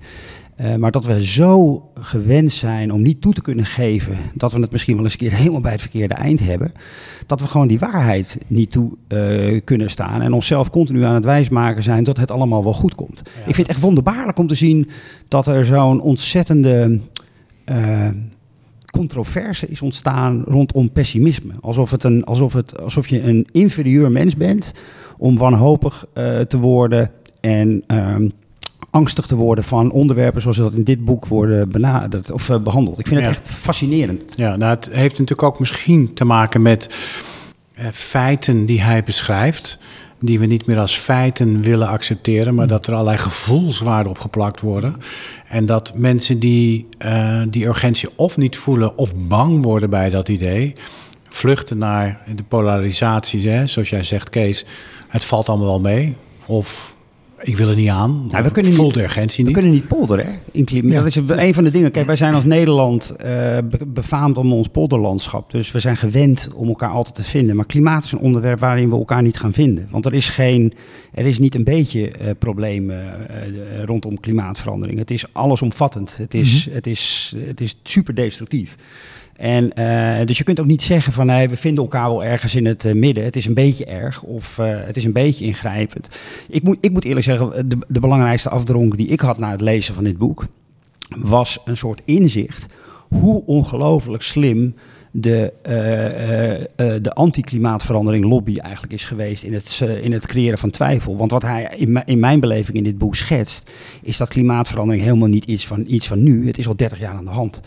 Uh, 0.61 0.75
maar 0.75 0.91
dat 0.91 1.05
we 1.05 1.25
zo 1.25 1.83
gewend 1.99 2.51
zijn 2.51 2.93
om 2.93 3.01
niet 3.01 3.21
toe 3.21 3.33
te 3.33 3.41
kunnen 3.41 3.65
geven 3.65 4.17
dat 4.33 4.51
we 4.51 4.59
het 4.59 4.71
misschien 4.71 4.95
wel 4.95 5.03
eens 5.03 5.13
een 5.13 5.19
keer 5.19 5.33
helemaal 5.33 5.61
bij 5.61 5.71
het 5.71 5.81
verkeerde 5.81 6.13
eind 6.13 6.39
hebben, 6.39 6.71
dat 7.27 7.41
we 7.41 7.47
gewoon 7.47 7.67
die 7.67 7.79
waarheid 7.79 8.37
niet 8.47 8.71
toe 8.71 8.91
uh, 9.07 9.61
kunnen 9.63 9.89
staan 9.89 10.21
en 10.21 10.33
onszelf 10.33 10.69
continu 10.69 11.03
aan 11.03 11.13
het 11.13 11.25
wijsmaken 11.25 11.83
zijn 11.83 12.03
dat 12.03 12.17
het 12.17 12.31
allemaal 12.31 12.63
wel 12.63 12.73
goed 12.73 12.95
komt. 12.95 13.21
Ja. 13.25 13.39
Ik 13.39 13.55
vind 13.55 13.57
het 13.57 13.67
echt 13.67 13.79
wonderbaarlijk 13.79 14.39
om 14.39 14.47
te 14.47 14.55
zien 14.55 14.89
dat 15.27 15.47
er 15.47 15.65
zo'n 15.65 16.01
ontzettende 16.01 16.99
uh, 17.65 18.09
controverse 18.91 19.67
is 19.67 19.81
ontstaan 19.81 20.43
rondom 20.45 20.91
pessimisme. 20.91 21.53
Alsof, 21.61 21.91
het 21.91 22.03
een, 22.03 22.23
alsof, 22.23 22.53
het, 22.53 22.81
alsof 22.81 23.07
je 23.07 23.23
een 23.23 23.47
inferieur 23.51 24.11
mens 24.11 24.35
bent 24.35 24.71
om 25.17 25.37
wanhopig 25.37 26.05
te 26.47 26.57
worden 26.59 27.11
en 27.41 27.83
angstig 28.95 29.25
te 29.25 29.35
worden 29.35 29.63
van 29.63 29.91
onderwerpen 29.91 30.41
zoals 30.41 30.57
dat 30.57 30.73
in 30.73 30.83
dit 30.83 31.05
boek 31.05 31.25
worden 31.25 31.69
benaderd 31.69 32.31
of 32.31 32.49
uh, 32.49 32.57
behandeld. 32.57 32.99
Ik 32.99 33.07
vind 33.07 33.19
het 33.19 33.29
echt 33.29 33.47
fascinerend. 33.47 34.33
Ja, 34.37 34.55
nou, 34.55 34.75
het 34.75 34.89
heeft 34.91 35.19
natuurlijk 35.19 35.43
ook 35.43 35.59
misschien 35.59 36.13
te 36.13 36.25
maken 36.25 36.61
met 36.61 36.95
eh, 37.73 37.87
feiten 37.93 38.65
die 38.65 38.81
hij 38.81 39.03
beschrijft. 39.03 39.77
Die 40.19 40.39
we 40.39 40.45
niet 40.45 40.65
meer 40.65 40.79
als 40.79 40.97
feiten 40.97 41.61
willen 41.61 41.87
accepteren, 41.87 42.55
maar 42.55 42.67
dat 42.67 42.87
er 42.87 42.93
allerlei 42.93 43.17
gevoelswaarden 43.17 44.11
opgeplakt 44.11 44.61
worden. 44.61 44.95
En 45.47 45.65
dat 45.65 45.91
mensen 45.95 46.39
die 46.39 46.87
eh, 46.97 47.41
die 47.49 47.65
urgentie 47.65 48.09
of 48.15 48.37
niet 48.37 48.57
voelen 48.57 48.97
of 48.97 49.15
bang 49.15 49.63
worden 49.63 49.89
bij 49.89 50.09
dat 50.09 50.29
idee, 50.29 50.75
vluchten 51.29 51.77
naar 51.77 52.21
de 52.35 52.43
polarisaties. 52.43 53.43
Hè? 53.43 53.67
Zoals 53.67 53.89
jij 53.89 54.03
zegt, 54.03 54.29
Kees, 54.29 54.65
het 55.07 55.25
valt 55.25 55.49
allemaal 55.49 55.67
wel 55.67 55.79
mee. 55.79 56.15
Of 56.45 56.94
ik 57.47 57.57
wil 57.57 57.69
er 57.69 57.75
niet 57.75 57.89
aan. 57.89 58.27
Nou, 58.31 58.43
we 58.43 58.51
kunnen 58.51 58.73
voel 58.73 58.85
niet- 58.85 58.93
de 58.93 59.01
urgentie 59.03 59.45
We 59.45 59.51
kunnen 59.51 59.71
niet 59.71 59.87
polderen, 59.87 60.25
hè? 60.25 60.31
In 60.51 60.65
klimaat. 60.65 60.91
Ja. 60.91 60.97
Dat 60.97 61.07
is 61.07 61.15
een 61.45 61.53
van 61.53 61.63
de 61.63 61.69
dingen. 61.69 61.91
Kijk, 61.91 62.05
wij 62.05 62.15
zijn 62.15 62.33
als 62.33 62.43
Nederland 62.45 63.13
be- 63.17 63.63
befaamd 63.87 64.37
om 64.37 64.53
ons 64.53 64.67
polderlandschap. 64.67 65.51
Dus 65.51 65.71
we 65.71 65.79
zijn 65.79 65.97
gewend 65.97 66.47
om 66.55 66.67
elkaar 66.67 66.89
altijd 66.89 67.15
te 67.15 67.23
vinden. 67.23 67.55
Maar 67.55 67.65
klimaat 67.65 68.03
is 68.03 68.11
een 68.11 68.19
onderwerp 68.19 68.59
waarin 68.59 68.89
we 68.89 68.95
elkaar 68.95 69.21
niet 69.21 69.37
gaan 69.37 69.53
vinden. 69.53 69.87
Want 69.91 70.05
er 70.05 70.13
is, 70.13 70.29
geen, 70.29 70.73
er 71.13 71.25
is 71.25 71.39
niet 71.39 71.55
een 71.55 71.63
beetje 71.63 72.09
eh 72.11 72.29
probleem 72.39 72.89
eh, 72.89 72.97
rondom 73.85 74.19
klimaatverandering. 74.19 74.99
Het 74.99 75.11
is 75.11 75.25
allesomvattend. 75.33 76.17
Het 76.17 76.33
is, 76.33 76.67
het 76.71 76.87
is, 76.87 77.33
het 77.37 77.61
is 77.61 77.79
super 77.83 78.15
destructief. 78.15 78.75
En, 79.35 79.73
eh, 79.73 80.25
dus 80.25 80.37
je 80.37 80.43
kunt 80.43 80.59
ook 80.59 80.65
niet 80.65 80.83
zeggen 80.83 81.13
van 81.13 81.25
nee, 81.25 81.49
we 81.49 81.57
vinden 81.57 81.83
elkaar 81.83 82.09
wel 82.09 82.23
ergens 82.23 82.55
in 82.55 82.65
het 82.65 82.85
eh, 82.85 82.93
midden. 82.93 83.23
Het 83.23 83.35
is 83.35 83.45
een 83.45 83.53
beetje 83.53 83.85
erg 83.85 84.23
of 84.23 84.59
eh, 84.59 84.85
het 84.85 84.97
is 84.97 85.03
een 85.03 85.11
beetje 85.11 85.45
ingrijpend. 85.45 86.07
Ik 86.49 86.63
moet, 86.63 86.77
ik 86.81 86.91
moet 86.91 87.05
eerlijk 87.05 87.25
zeggen, 87.25 87.69
de, 87.69 87.77
de 87.87 87.99
belangrijkste 87.99 88.49
afdronk 88.49 88.97
die 88.97 89.07
ik 89.07 89.19
had 89.19 89.37
na 89.37 89.51
het 89.51 89.61
lezen 89.61 89.93
van 89.93 90.03
dit 90.03 90.17
boek 90.17 90.45
was 91.09 91.59
een 91.65 91.77
soort 91.77 92.01
inzicht 92.05 92.65
hoe 93.07 93.43
ongelooflijk 93.45 94.23
slim 94.23 94.75
de, 95.11 95.53
eh, 95.61 96.85
de 97.01 97.13
anti-klimaatverandering 97.13 98.25
lobby 98.25 98.57
eigenlijk 98.57 98.93
is 98.93 99.05
geweest 99.05 99.43
in 99.43 99.53
het, 99.53 99.81
in 100.01 100.11
het 100.11 100.27
creëren 100.27 100.57
van 100.57 100.69
twijfel. 100.69 101.17
Want 101.17 101.31
wat 101.31 101.41
hij 101.41 101.73
in, 101.77 102.03
in 102.05 102.19
mijn 102.19 102.39
beleving 102.39 102.77
in 102.77 102.83
dit 102.83 102.97
boek 102.97 103.15
schetst, 103.15 103.71
is 104.01 104.17
dat 104.17 104.29
klimaatverandering 104.29 105.03
helemaal 105.03 105.27
niet 105.27 105.45
iets 105.45 105.67
van, 105.67 105.83
iets 105.87 106.07
van 106.07 106.23
nu. 106.23 106.47
Het 106.47 106.57
is 106.57 106.67
al 106.67 106.75
30 106.75 106.99
jaar 106.99 107.15
aan 107.15 107.25
de 107.25 107.31
hand. 107.31 107.61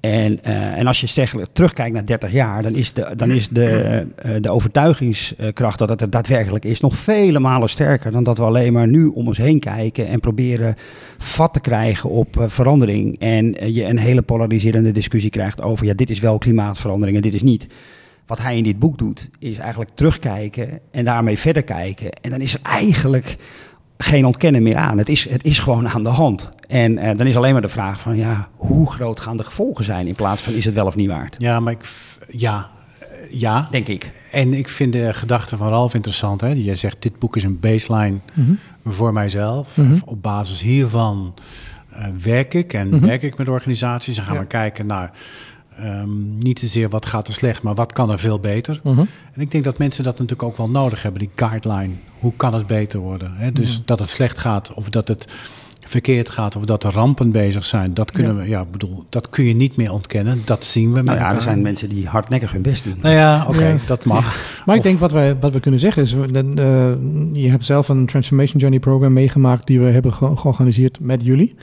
En, 0.00 0.44
eh, 0.44 0.78
en 0.78 0.86
als 0.86 1.00
je 1.00 1.46
terugkijkt 1.52 1.94
naar 1.94 2.06
30 2.06 2.32
jaar, 2.32 2.62
dan 2.62 2.74
is 2.74 2.92
de, 2.92 3.12
dan 3.16 3.30
is 3.30 3.48
de, 3.48 4.06
eh, 4.16 4.34
de 4.40 4.50
overtuigingskracht 4.50 5.78
dat 5.78 5.88
het 5.88 6.00
er 6.00 6.10
daadwerkelijk 6.10 6.64
is 6.64 6.80
nog 6.80 6.96
vele 6.96 7.38
malen 7.38 7.68
sterker 7.68 8.12
dan 8.12 8.22
dat 8.22 8.38
we 8.38 8.44
alleen 8.44 8.72
maar 8.72 8.88
nu 8.88 9.06
om 9.06 9.26
ons 9.26 9.38
heen 9.38 9.60
kijken 9.60 10.06
en 10.06 10.20
proberen 10.20 10.74
vat 11.18 11.52
te 11.52 11.60
krijgen 11.60 12.10
op 12.10 12.36
eh, 12.36 12.48
verandering. 12.48 13.18
En 13.18 13.74
je 13.74 13.84
een 13.84 13.98
hele 13.98 14.22
polariserende 14.22 14.92
discussie 14.92 15.30
krijgt 15.30 15.62
over 15.62 15.86
ja, 15.86 15.94
dit 15.94 16.10
is 16.10 16.20
wel 16.20 16.38
klimaatverandering 16.38 17.16
en 17.16 17.22
dit 17.22 17.34
is 17.34 17.42
niet. 17.42 17.66
Wat 18.26 18.42
hij 18.42 18.56
in 18.56 18.64
dit 18.64 18.78
boek 18.78 18.98
doet, 18.98 19.30
is 19.38 19.58
eigenlijk 19.58 19.90
terugkijken 19.94 20.80
en 20.90 21.04
daarmee 21.04 21.38
verder 21.38 21.62
kijken. 21.62 22.10
En 22.12 22.30
dan 22.30 22.40
is 22.40 22.54
er 22.54 22.60
eigenlijk 22.62 23.36
geen 23.98 24.24
ontkennen 24.26 24.62
meer 24.62 24.76
aan. 24.76 24.98
Het 24.98 25.08
is, 25.08 25.28
het 25.30 25.44
is 25.44 25.58
gewoon 25.58 25.88
aan 25.88 26.02
de 26.02 26.08
hand. 26.08 26.50
En 26.68 26.98
eh, 26.98 27.16
dan 27.16 27.26
is 27.26 27.36
alleen 27.36 27.52
maar 27.52 27.62
de 27.62 27.68
vraag 27.68 28.00
van 28.00 28.16
ja, 28.16 28.48
hoe 28.56 28.90
groot 28.90 29.20
gaan 29.20 29.36
de 29.36 29.44
gevolgen 29.44 29.84
zijn 29.84 30.06
in 30.06 30.14
plaats 30.14 30.42
van 30.42 30.52
is 30.54 30.64
het 30.64 30.74
wel 30.74 30.86
of 30.86 30.96
niet 30.96 31.08
waard, 31.08 31.34
Ja, 31.38 31.60
maar 31.60 31.72
ik, 31.72 31.88
ja, 32.30 32.68
eh, 33.00 33.06
ja. 33.30 33.68
denk 33.70 33.88
ik. 33.88 34.10
En 34.32 34.54
ik 34.54 34.68
vind 34.68 34.92
de 34.92 35.14
gedachte 35.14 35.56
van 35.56 35.68
Ralf 35.68 35.94
interessant. 35.94 36.40
Hè? 36.40 36.48
Jij 36.48 36.76
zegt, 36.76 36.96
dit 37.02 37.18
boek 37.18 37.36
is 37.36 37.42
een 37.42 37.60
baseline 37.60 38.18
Mhm. 38.34 38.52
voor 38.84 39.12
mijzelf. 39.12 39.76
Mhm. 39.76 39.96
Op 40.04 40.22
basis 40.22 40.60
hiervan 40.62 41.34
eh, 41.92 42.04
werk 42.22 42.54
ik 42.54 42.72
en 42.72 42.88
Mhm. 42.88 43.06
werk 43.06 43.22
ik 43.22 43.36
met 43.38 43.48
organisaties. 43.48 44.16
Dan 44.16 44.24
gaan 44.24 44.34
Ja. 44.34 44.40
we 44.40 44.46
kijken 44.46 44.86
naar 44.86 45.10
ehm, 45.78 46.38
niet 46.38 46.58
zozeer 46.58 46.88
wat 46.88 47.06
gaat 47.06 47.28
er 47.28 47.34
slecht, 47.34 47.62
maar 47.62 47.74
wat 47.74 47.92
kan 47.92 48.10
er 48.10 48.18
veel 48.18 48.38
beter. 48.38 48.80
Mhm. 48.82 48.98
En 49.32 49.40
ik 49.40 49.50
denk 49.50 49.64
dat 49.64 49.78
mensen 49.78 50.04
dat 50.04 50.12
natuurlijk 50.12 50.48
ook 50.48 50.56
wel 50.56 50.68
nodig 50.68 51.02
hebben, 51.02 51.20
die 51.20 51.30
guideline. 51.34 51.92
Hoe 52.18 52.32
kan 52.36 52.54
het 52.54 52.66
beter 52.66 53.00
worden? 53.00 53.32
Hè? 53.34 53.52
Dus 53.52 53.72
Ja. 53.74 53.80
dat 53.84 53.98
het 53.98 54.08
slecht 54.08 54.38
gaat 54.38 54.74
of 54.74 54.90
dat 54.90 55.08
het 55.08 55.34
verkeerd 55.80 56.30
gaat 56.30 56.56
of 56.56 56.64
dat 56.64 56.84
er 56.84 56.92
rampen 56.92 57.30
bezig 57.30 57.64
zijn. 57.64 57.94
Dat 57.94 58.10
kunnen 58.12 58.36
Ja. 58.36 58.42
we, 58.42 58.48
ja, 58.48 58.60
ik 58.60 58.70
bedoel, 58.70 59.04
dat 59.08 59.30
kun 59.30 59.44
je 59.44 59.54
niet 59.54 59.76
meer 59.76 59.92
ontkennen. 59.92 60.42
Dat 60.44 60.64
zien 60.64 60.92
we 60.92 61.00
Nou 61.00 61.18
ja, 61.18 61.34
er 61.34 61.40
zijn 61.40 61.62
mensen 61.62 61.88
die 61.88 62.06
hardnekkig 62.06 62.52
hun 62.52 62.62
best 62.62 62.84
doen. 62.84 62.96
Nou 63.02 63.14
ja, 63.14 63.44
oké, 63.48 63.66
Ja. 63.66 63.76
dat 63.86 64.04
mag. 64.04 64.36
Maar 64.66 64.76
ik 64.76 64.82
denk 64.82 64.98
wat, 64.98 65.12
wij, 65.12 65.36
wat 65.38 65.52
we 65.52 65.60
kunnen 65.60 65.80
zeggen 65.80 66.02
is, 66.02 66.12
eh, 66.12 66.18
je 67.32 67.48
hebt 67.50 67.64
zelf 67.64 67.88
een 67.88 68.06
Transformation 68.06 68.58
Journey 68.60 68.80
program 68.80 69.12
meegemaakt 69.12 69.66
die 69.66 69.80
we 69.80 69.90
hebben 69.90 70.12
ge- 70.12 70.36
georganiseerd 70.36 71.00
met 71.00 71.22
jullie. 71.24 71.54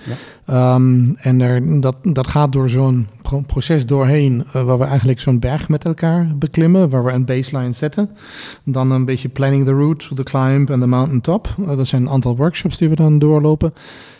Ehm, 0.45 1.05
en 1.15 1.41
er, 1.41 1.81
dat, 1.81 1.95
dat 2.03 2.27
gaat 2.27 2.51
door 2.51 2.69
zo'n 2.69 3.07
proces 3.45 3.85
doorheen, 3.85 4.43
eh, 4.53 4.63
waar 4.63 4.77
we 4.77 4.83
eigenlijk 4.83 5.19
zo'n 5.19 5.39
berg 5.39 5.69
met 5.69 5.85
elkaar 5.85 6.31
beklimmen, 6.37 6.89
waar 6.89 7.03
we 7.03 7.11
een 7.11 7.25
baseline 7.25 7.71
zetten. 7.71 8.09
Dan 8.63 8.91
een 8.91 9.05
beetje 9.05 9.29
planning 9.29 9.65
the 9.65 9.73
route, 9.73 10.13
the 10.15 10.23
climb 10.23 10.69
en 10.69 10.79
the 10.79 10.87
mountain 10.87 11.21
top. 11.21 11.55
Eh, 11.67 11.77
dat 11.77 11.87
zijn 11.87 12.01
een 12.01 12.09
aantal 12.09 12.35
workshops 12.35 12.77
die 12.77 12.89
we 12.89 12.95
dan 12.95 13.19
doorlopen. 13.19 13.73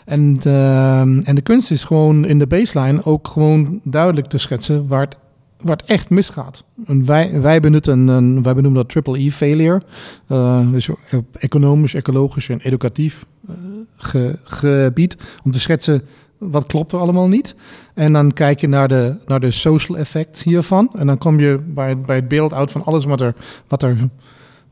En, 0.04 0.36
ehm, 0.42 1.18
en 1.18 1.34
de 1.34 1.40
kunst 1.42 1.70
is 1.70 1.84
gewoon 1.84 2.24
in 2.24 2.38
de 2.38 2.46
baseline 2.46 3.04
ook 3.04 3.28
gewoon 3.28 3.80
duidelijk 3.84 4.26
te 4.26 4.38
schetsen 4.38 4.86
waar 4.88 5.00
het 5.00 5.16
het 5.64 5.82
echt 5.84 6.10
misgaat. 6.10 6.64
Wij, 6.86 7.40
wij 7.40 7.60
benutten 7.60 8.08
een, 8.08 8.42
wij 8.42 8.54
benoemen 8.54 8.80
dat 8.80 8.88
triple 8.90 9.18
E 9.24 9.30
failure. 9.30 9.82
Eh, 10.26 10.70
dus 10.70 10.88
economisch, 11.32 11.94
ecologisch 11.94 12.48
en 12.48 12.60
educatief 12.60 13.26
eh, 13.48 13.54
ge- 13.96 14.38
gebied. 14.44 15.16
Om 15.44 15.50
te 15.50 15.60
schetsen 15.60 16.02
wat 16.38 16.66
klopt 16.66 16.92
er 16.92 16.98
allemaal 16.98 17.28
niet. 17.28 17.54
En 17.94 18.12
dan 18.12 18.32
kijk 18.32 18.60
je 18.60 18.68
naar 18.68 18.88
de, 18.88 19.18
naar 19.26 19.40
de 19.40 19.50
social 19.50 19.98
effects 19.98 20.42
hiervan. 20.42 20.90
En 20.94 21.06
dan 21.06 21.18
kom 21.18 21.40
je 21.40 21.58
bij, 21.66 22.00
bij 22.00 22.16
het 22.16 22.28
beeld 22.28 22.52
uit 22.52 22.70
van 22.70 22.84
alles 22.84 23.04
wat 23.04 23.20
er, 23.20 23.34
wat 23.68 23.82
er 23.82 23.96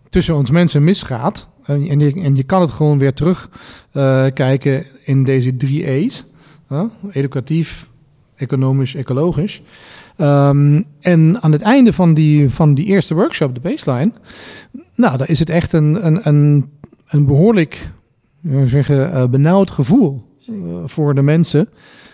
tussen 0.08 0.36
ons 0.36 0.50
mensen 0.50 0.84
misgaat. 0.84 1.48
En, 1.64 1.88
en, 1.88 2.34
je, 2.36 2.42
kan 2.42 2.60
het 2.60 2.72
gewoon 2.72 2.98
weer 2.98 3.14
terug 3.14 3.50
eh, 3.92 4.26
kijken 4.34 4.84
in 5.04 5.24
deze 5.24 5.56
drie 5.56 5.90
E's. 5.90 6.24
Educatief, 7.10 7.90
economisch, 8.34 8.94
ecologisch. 8.94 9.62
Ehm, 10.16 10.82
en 11.00 11.38
aan 11.40 11.52
het 11.52 11.62
einde 11.62 11.92
van 11.92 12.14
die, 12.14 12.50
van 12.50 12.74
die 12.74 12.84
eerste 12.84 13.14
workshop, 13.14 13.54
de 13.54 13.60
baseline, 13.60 14.12
nou, 14.94 15.16
daar 15.16 15.28
is 15.30 15.38
het 15.38 15.50
echt 15.50 15.72
een, 15.72 16.06
een, 16.06 16.28
een, 16.28 16.70
een 17.06 17.26
behoorlijk 17.26 17.90
ja, 18.40 18.66
zeggen, 18.66 19.12
eh, 19.12 19.26
benauwd 19.26 19.70
gevoel 19.70 20.14
eh, 20.14 20.33
voor 20.86 21.14
de 21.14 21.22
mensen. 21.22 21.68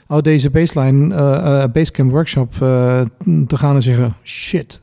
Uit 0.07 0.25
deze 0.25 0.51
baseline, 0.51 1.15
eh 1.15 1.63
eh, 1.63 1.71
basecamp 1.73 2.11
workshop 2.11 2.53
eh, 2.53 3.01
te 3.47 3.57
gaan 3.57 3.75
en 3.75 3.83
zeggen: 3.83 4.15
shit, 4.23 4.81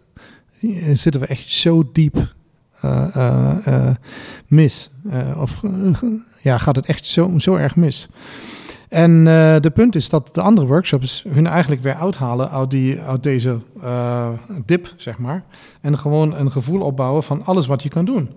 zitten 0.93 1.21
we 1.21 1.27
echt 1.27 1.49
zo 1.49 1.89
diep 1.93 2.35
eh, 2.81 3.15
eh, 3.15 3.67
eh, 3.67 3.95
mis? 4.47 4.89
Eh, 5.09 5.41
of 5.41 5.63
eh, 5.63 5.71
ja, 6.41 6.57
gaat 6.57 6.75
het 6.75 6.85
echt 6.85 7.05
zo, 7.05 7.33
zo 7.37 7.55
erg 7.55 7.75
mis? 7.75 8.07
En 8.89 9.11
eh, 9.27 9.55
de 9.59 9.71
punt 9.73 9.95
is 9.95 10.09
dat 10.09 10.29
de 10.33 10.41
andere 10.41 10.67
workshops 10.67 11.25
hun 11.29 11.47
eigenlijk 11.47 11.81
weer 11.81 11.95
uithalen 11.95 12.51
uit, 12.51 12.71
die, 12.71 13.01
uit 13.01 13.23
deze 13.23 13.59
eh, 13.81 14.29
dip, 14.65 14.93
zeg 14.97 15.17
maar. 15.17 15.43
En 15.81 15.97
gewoon 15.97 16.35
een 16.35 16.51
gevoel 16.51 16.81
opbouwen 16.81 17.23
van 17.23 17.45
alles 17.45 17.67
wat 17.67 17.83
je 17.83 17.89
kan 17.89 18.05
doen. 18.05 18.29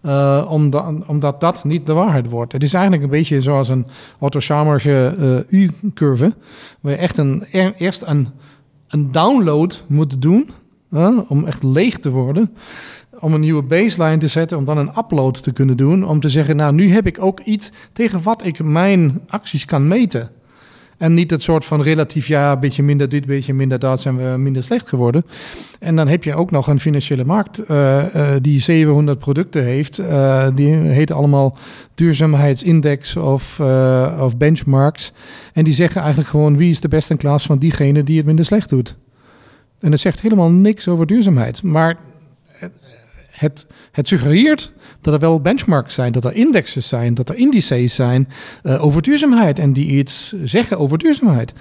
Eh, 0.00 0.46
omdat, 0.50 0.92
omdat 1.06 1.40
dat 1.40 1.64
niet 1.64 1.86
de 1.86 1.92
waarheid 1.92 2.28
wordt. 2.30 2.52
Het 2.52 2.62
is 2.62 2.72
eigenlijk 2.74 3.04
een 3.04 3.10
beetje 3.10 3.40
zoals 3.40 3.68
een 3.68 3.86
Otto 4.18 4.38
eh, 4.38 5.38
U-curve. 5.48 6.34
Waar 6.80 6.92
je 6.92 6.98
echt 6.98 7.16
een, 7.18 7.44
er- 7.52 7.74
eerst 7.76 8.02
een, 8.06 8.28
een 8.88 9.12
download 9.12 9.82
moet 9.86 10.22
doen. 10.22 10.50
om 11.28 11.44
echt 11.44 11.62
leeg 11.62 11.98
te 11.98 12.10
worden. 12.10 12.50
Om 13.20 13.34
een 13.34 13.40
nieuwe 13.40 13.62
baseline 13.62 14.18
te 14.18 14.28
zetten. 14.28 14.56
Om 14.58 14.64
dan 14.64 14.78
een 14.78 14.98
upload 14.98 15.42
te 15.42 15.52
kunnen 15.52 15.76
doen. 15.76 16.04
Om 16.04 16.20
te 16.20 16.28
zeggen, 16.28 16.56
nou 16.56 16.74
nu 16.74 16.92
heb 16.92 17.06
ik 17.06 17.22
ook 17.22 17.40
iets 17.40 17.72
tegen 17.92 18.22
wat 18.22 18.44
ik 18.44 18.62
mijn 18.64 19.20
acties 19.26 19.64
kan 19.64 19.88
meten. 19.88 20.30
En 20.98 21.14
niet 21.14 21.30
het 21.30 21.42
soort 21.42 21.64
van 21.64 21.82
relatief, 21.82 22.26
ja, 22.26 22.52
een 22.52 22.60
beetje 22.60 22.82
minder 22.82 23.08
dit, 23.08 23.26
beetje 23.26 23.54
minder 23.54 23.78
dat, 23.78 24.00
zijn 24.00 24.16
we 24.16 24.38
minder 24.38 24.62
slecht 24.62 24.88
geworden. 24.88 25.24
En 25.78 25.96
dan 25.96 26.08
heb 26.08 26.24
je 26.24 26.34
ook 26.34 26.50
nog 26.50 26.66
een 26.66 26.80
financiële 26.80 27.24
markt 27.24 27.58
eh, 27.58 28.34
eh, 28.34 28.42
die 28.42 28.60
700 28.60 29.18
producten 29.18 29.64
heeft. 29.64 29.98
eh, 29.98 30.48
die 30.54 30.74
heten 30.74 31.16
allemaal 31.16 31.56
duurzaamheidsindex 31.94 33.16
of, 33.16 33.60
of 34.20 34.36
benchmarks. 34.36 35.12
En 35.52 35.64
die 35.64 35.74
zeggen 35.74 36.00
eigenlijk 36.00 36.30
gewoon 36.30 36.56
wie 36.56 36.70
is 36.70 36.80
de 36.80 36.88
beste 36.88 37.12
in 37.12 37.18
klas 37.18 37.46
van 37.46 37.58
diegene 37.58 38.04
die 38.04 38.16
het 38.16 38.26
minder 38.26 38.44
slecht 38.44 38.68
doet. 38.68 38.96
En 39.80 39.90
dat 39.90 40.00
zegt 40.00 40.20
helemaal 40.20 40.50
niks 40.50 40.88
over 40.88 41.06
duurzaamheid. 41.06 41.62
Maar 41.62 41.96
het, 43.38 43.66
het 43.92 44.08
suggereert 44.08 44.72
dat 45.00 45.14
er 45.14 45.20
wel 45.20 45.40
benchmarks 45.40 45.94
zijn, 45.94 46.12
dat 46.12 46.24
er 46.24 46.34
indexes 46.34 46.88
zijn, 46.88 47.14
dat 47.14 47.28
er 47.28 47.36
indices 47.36 47.94
zijn 47.94 48.28
eh, 48.62 48.84
over 48.84 49.02
duurzaamheid 49.02 49.58
en 49.58 49.72
die 49.72 49.86
iets 49.86 50.34
zeggen 50.44 50.78
over 50.78 50.98
duurzaamheid. 50.98 51.52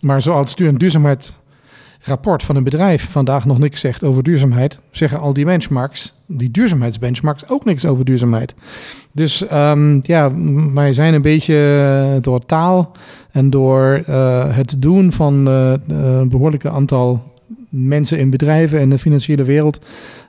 Maar 0.00 0.22
zoals 0.22 0.54
een 0.58 0.78
duurzaamheidsrapport 0.78 2.42
van 2.42 2.56
een 2.56 2.64
bedrijf 2.64 3.10
vandaag 3.10 3.44
nog 3.44 3.58
niks 3.58 3.80
zegt 3.80 4.04
over 4.04 4.22
duurzaamheid, 4.22 4.78
zeggen 4.90 5.20
al 5.20 5.32
die 5.32 5.44
benchmarks, 5.44 6.14
die 6.26 6.50
duurzaamheidsbenchmarks, 6.50 7.48
ook 7.48 7.64
niks 7.64 7.86
over 7.86 8.04
duurzaamheid. 8.04 8.54
Dus 9.12 9.46
ehm, 9.46 10.00
ja, 10.02 10.32
wij 10.74 10.92
zijn 10.92 11.14
een 11.14 11.22
beetje 11.22 11.54
eh, 12.14 12.22
door 12.22 12.46
taal 12.46 12.92
en 13.30 13.50
door 13.50 14.02
eh, 14.06 14.56
het 14.56 14.76
doen 14.78 15.12
van 15.12 15.46
een 15.46 16.28
behoorlijke 16.28 16.70
aantal 16.70 17.22
mensen 17.70 18.18
in 18.18 18.30
bedrijven 18.30 18.78
en 18.80 18.90
de 18.90 18.98
financiële 18.98 19.44
wereld, 19.44 19.80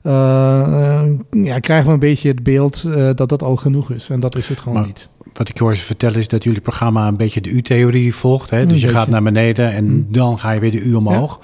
eh, 0.02 1.02
eh, 1.02 1.10
ja, 1.32 1.60
krijgen 1.60 1.88
we 1.88 1.94
een 1.94 2.00
beetje 2.00 2.28
het 2.30 2.44
beeld 2.44 2.84
eh, 2.84 3.10
dat 3.16 3.30
dat 3.30 3.44
al 3.44 3.56
genoeg 3.56 3.92
is. 3.92 4.10
En 4.10 4.20
dat 4.20 4.38
is 4.38 4.50
het 4.50 4.60
gewoon 4.60 4.78
Maar- 4.78 4.88
niet. 4.88 5.10
Wat 5.40 5.50
ik 5.50 5.58
hoor 5.58 5.76
ze 5.76 5.84
vertellen 5.84 6.18
is 6.18 6.28
dat 6.28 6.44
jullie 6.44 6.62
programma 6.62 7.08
een 7.08 7.18
beetje 7.18 7.42
de 7.42 7.50
U-theorie 7.50 8.16
volgt. 8.16 8.50
Hè? 8.50 8.62
Een 8.62 8.68
Dus 8.68 8.76
je 8.80 8.82
beetje. 8.86 8.96
gaat 8.98 9.08
naar 9.08 9.24
beneden 9.24 9.72
en 9.74 9.86
Mm. 9.86 10.06
dan 10.10 10.40
ga 10.40 10.52
je 10.52 10.60
weer 10.60 10.72
de 10.72 10.82
U 10.82 10.94
omhoog. 10.94 11.40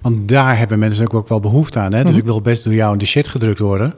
Want 0.00 0.28
daar 0.28 0.58
hebben 0.58 0.78
mensen 0.78 1.12
ook, 1.14 1.28
wel 1.28 1.40
behoefte 1.40 1.78
aan. 1.78 1.92
Hè? 1.92 2.00
Dus 2.02 2.10
Mhm. 2.10 2.20
ik 2.20 2.24
wil 2.26 2.40
best 2.40 2.64
door 2.64 2.74
jou 2.74 2.92
in 2.92 2.98
de 2.98 3.06
shit 3.06 3.28
gedrukt 3.28 3.58
worden. 3.58 3.94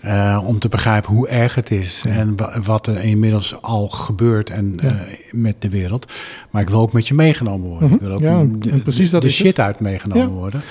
eh, 0.00 0.42
om 0.46 0.58
te 0.58 0.68
begrijpen 0.68 1.14
hoe 1.14 1.28
erg 1.28 1.54
het 1.54 1.70
is. 1.70 2.02
Ja. 2.06 2.10
En 2.14 2.36
wa- 2.36 2.60
wat 2.64 2.86
er 2.86 2.98
inmiddels 3.02 3.62
al 3.62 3.88
gebeurt 3.88 4.50
en, 4.50 4.72
Ja. 4.82 4.88
eh, 4.88 4.94
met 5.32 5.54
de 5.58 5.68
wereld. 5.68 6.12
Maar 6.50 6.62
ik 6.62 6.68
wil 6.68 6.80
ook 6.80 6.92
met 6.92 7.08
je 7.08 7.14
meegenomen 7.14 7.68
worden. 7.68 7.86
Mhm. 7.88 7.94
Ik 7.94 8.00
wil 8.00 8.12
ook 8.12 8.20
Ja, 8.20 8.44
de, 8.58 8.78
precies 8.78 9.10
dat 9.10 9.20
de 9.20 9.26
het. 9.26 9.36
shit 9.36 9.60
uit 9.60 9.80
meegenomen 9.80 10.28
worden. 10.28 10.62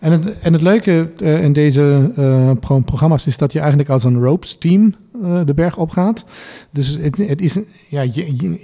En 0.00 0.12
het, 0.12 0.38
en 0.38 0.52
het 0.52 0.62
leuke 0.62 1.10
eh, 1.18 1.44
in 1.44 1.52
deze 1.52 2.12
eh, 2.16 2.50
pro- 2.60 2.80
programma's 2.80 3.26
is 3.26 3.36
dat 3.36 3.52
je 3.52 3.58
eigenlijk 3.58 3.88
als 3.88 4.04
een 4.04 4.22
ropes 4.22 4.56
team 4.58 4.94
eh, 5.22 5.40
de 5.44 5.54
berg 5.54 5.76
opgaat. 5.76 6.24
Dus 6.70 6.88
het, 6.88 7.18
het 7.18 7.40
is, 7.40 7.58
ja, 7.88 8.02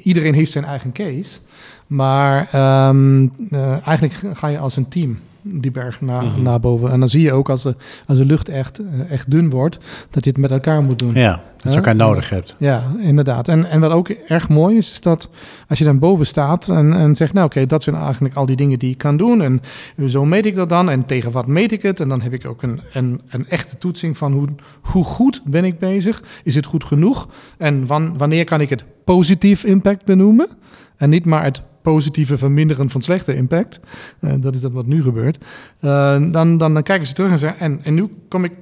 iedereen 0.02 0.34
heeft 0.34 0.52
zijn 0.52 0.64
eigen 0.64 0.92
case. 0.92 1.38
Maar 1.86 2.48
ehm, 2.52 3.28
eh, 3.50 3.86
eigenlijk 3.86 4.38
ga 4.38 4.46
je 4.46 4.58
als 4.58 4.76
een 4.76 4.88
team 4.88 5.18
die 5.48 5.70
berg 5.70 6.00
naar, 6.00 6.24
Mhm. 6.24 6.42
naar 6.42 6.60
boven. 6.60 6.90
En 6.90 6.98
dan 6.98 7.08
zie 7.08 7.22
je 7.22 7.32
ook 7.32 7.48
als 7.50 7.62
de, 7.62 7.76
als 8.06 8.18
de 8.18 8.24
lucht 8.26 8.48
echt, 8.48 8.78
eh, 8.78 9.10
echt 9.10 9.30
dun 9.30 9.50
wordt, 9.50 9.78
dat 10.10 10.24
je 10.24 10.30
het 10.30 10.38
met 10.40 10.50
elkaar 10.50 10.82
moet 10.82 10.98
doen. 10.98 11.14
Ja, 11.14 11.42
dat 11.56 11.72
je 11.72 11.78
elkaar 11.78 11.96
nodig 11.96 12.28
hebt. 12.30 12.56
Ja, 12.58 12.82
inderdaad. 12.98 13.48
En, 13.48 13.64
en 13.70 13.80
wat 13.80 13.90
ook 13.90 14.08
erg 14.08 14.48
mooi 14.48 14.76
is, 14.76 14.90
is 14.92 15.00
dat 15.00 15.28
als 15.68 15.78
je 15.78 15.84
dan 15.84 15.98
boven 15.98 16.26
staat 16.26 16.68
en, 16.68 16.92
en 16.92 17.16
zegt, 17.16 17.32
nou 17.32 17.46
oké, 17.46 17.66
dat 17.66 17.82
zijn 17.82 17.96
eigenlijk 17.96 18.34
al 18.34 18.46
die 18.46 18.56
dingen 18.56 18.78
die 18.78 18.90
ik 18.90 18.98
kan 18.98 19.16
doen. 19.16 19.42
En 19.42 19.60
zo 20.08 20.24
meet 20.24 20.46
ik 20.46 20.54
dat 20.54 20.68
dan 20.68 20.90
en 20.90 21.04
tegen 21.04 21.32
wat 21.32 21.46
meet 21.46 21.72
ik 21.72 21.82
het? 21.82 22.00
En 22.00 22.08
dan 22.08 22.20
heb 22.20 22.32
ik 22.32 22.46
ook 22.46 22.62
een, 22.62 22.80
een, 22.92 23.20
een 23.28 23.48
echte 23.48 23.78
toetsing 23.78 24.16
van 24.16 24.32
hoe, 24.32 24.48
hoe 24.80 25.04
goed 25.04 25.42
ben 25.44 25.64
ik 25.64 25.78
bezig? 25.78 26.22
Is 26.44 26.54
het 26.54 26.66
goed 26.66 26.84
genoeg? 26.84 27.28
En 27.58 27.86
wan, 27.86 28.18
wanneer 28.18 28.44
kan 28.44 28.60
ik 28.60 28.70
het 28.70 28.84
positief 29.04 29.64
impact 29.64 30.04
benoemen? 30.04 30.48
En 30.96 31.10
niet 31.10 31.24
maar 31.24 31.44
het 31.44 31.62
positieve 31.92 32.38
verminderen 32.38 32.90
van 32.90 33.02
slechte 33.02 33.36
impact. 33.36 33.80
Eh, 34.20 34.32
dat 34.40 34.54
is 34.54 34.60
dat 34.60 34.72
wat 34.72 34.86
nu 34.86 35.02
gebeurt. 35.02 35.38
Eh, 35.80 35.90
dan, 36.30 36.58
dan, 36.58 36.58
dan 36.58 36.82
kijken 36.82 37.06
ze 37.06 37.12
terug 37.12 37.30
en 37.30 37.38
zeggen, 37.38 37.60
en, 37.60 37.80
en 37.82 37.94
nu 37.94 38.08
kom 38.28 38.44
ik, 38.44 38.52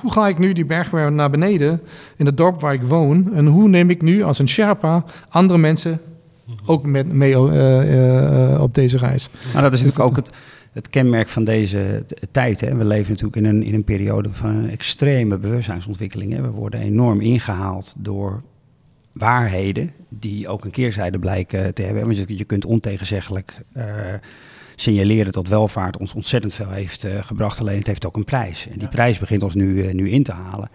hoe 0.00 0.12
ga 0.12 0.28
ik 0.28 0.38
nu 0.38 0.52
die 0.52 0.64
berg 0.64 0.90
weer 0.90 1.12
naar 1.12 1.30
beneden 1.30 1.80
in 2.16 2.26
het 2.26 2.36
dorp 2.36 2.60
waar 2.60 2.72
ik 2.72 2.82
woon? 2.82 3.34
En 3.34 3.46
hoe 3.46 3.68
neem 3.68 3.90
ik 3.90 4.02
nu 4.02 4.22
als 4.22 4.38
een 4.38 4.48
Sherpa 4.48 5.04
andere 5.28 5.58
mensen 5.58 6.00
ook 6.66 6.86
met, 6.86 7.12
mee 7.12 7.34
eh, 7.34 8.60
op 8.60 8.74
deze 8.74 8.98
reis? 8.98 9.30
Maar 9.52 9.62
dat 9.62 9.72
is 9.72 9.82
Dus 9.82 9.94
natuurlijk 9.94 10.18
ook 10.18 10.24
het, 10.24 10.36
het 10.72 10.90
kenmerk 10.90 11.28
van 11.28 11.44
deze 11.44 12.04
tijd. 12.30 12.60
Hè. 12.60 12.76
We 12.76 12.84
leven 12.84 13.10
natuurlijk 13.10 13.36
in 13.36 13.44
een, 13.44 13.62
in 13.62 13.74
een 13.74 13.84
periode 13.84 14.28
van 14.32 14.50
een 14.50 14.70
extreme 14.70 15.38
bewustzijnsontwikkeling. 15.38 16.32
Hè. 16.32 16.40
We 16.40 16.50
worden 16.50 16.80
enorm 16.80 17.20
ingehaald 17.20 17.94
door 17.96 18.42
waarheden 19.14 19.92
die 20.08 20.48
ook 20.48 20.64
een 20.64 20.70
keerzijde 20.70 21.18
blijken 21.18 21.74
te 21.74 21.82
hebben. 21.82 22.04
Want 22.04 22.16
je, 22.16 22.36
je 22.36 22.44
kunt 22.44 22.64
ontegenzeggelijk 22.64 23.64
eh, 23.72 24.14
signaleren 24.76 25.32
dat 25.32 25.48
welvaart 25.48 25.96
ons 25.96 26.14
ontzettend 26.14 26.54
veel 26.54 26.70
heeft 26.70 27.04
eh, 27.04 27.22
gebracht. 27.22 27.60
Alleen 27.60 27.78
het 27.78 27.86
heeft 27.86 28.06
ook 28.06 28.16
een 28.16 28.24
prijs. 28.24 28.68
En 28.68 28.78
die 28.78 28.88
prijs 28.88 29.18
begint 29.18 29.42
ons 29.42 29.54
nu, 29.54 29.82
eh, 29.82 29.94
nu 29.94 30.10
in 30.10 30.22
te 30.22 30.32
halen. 30.32 30.68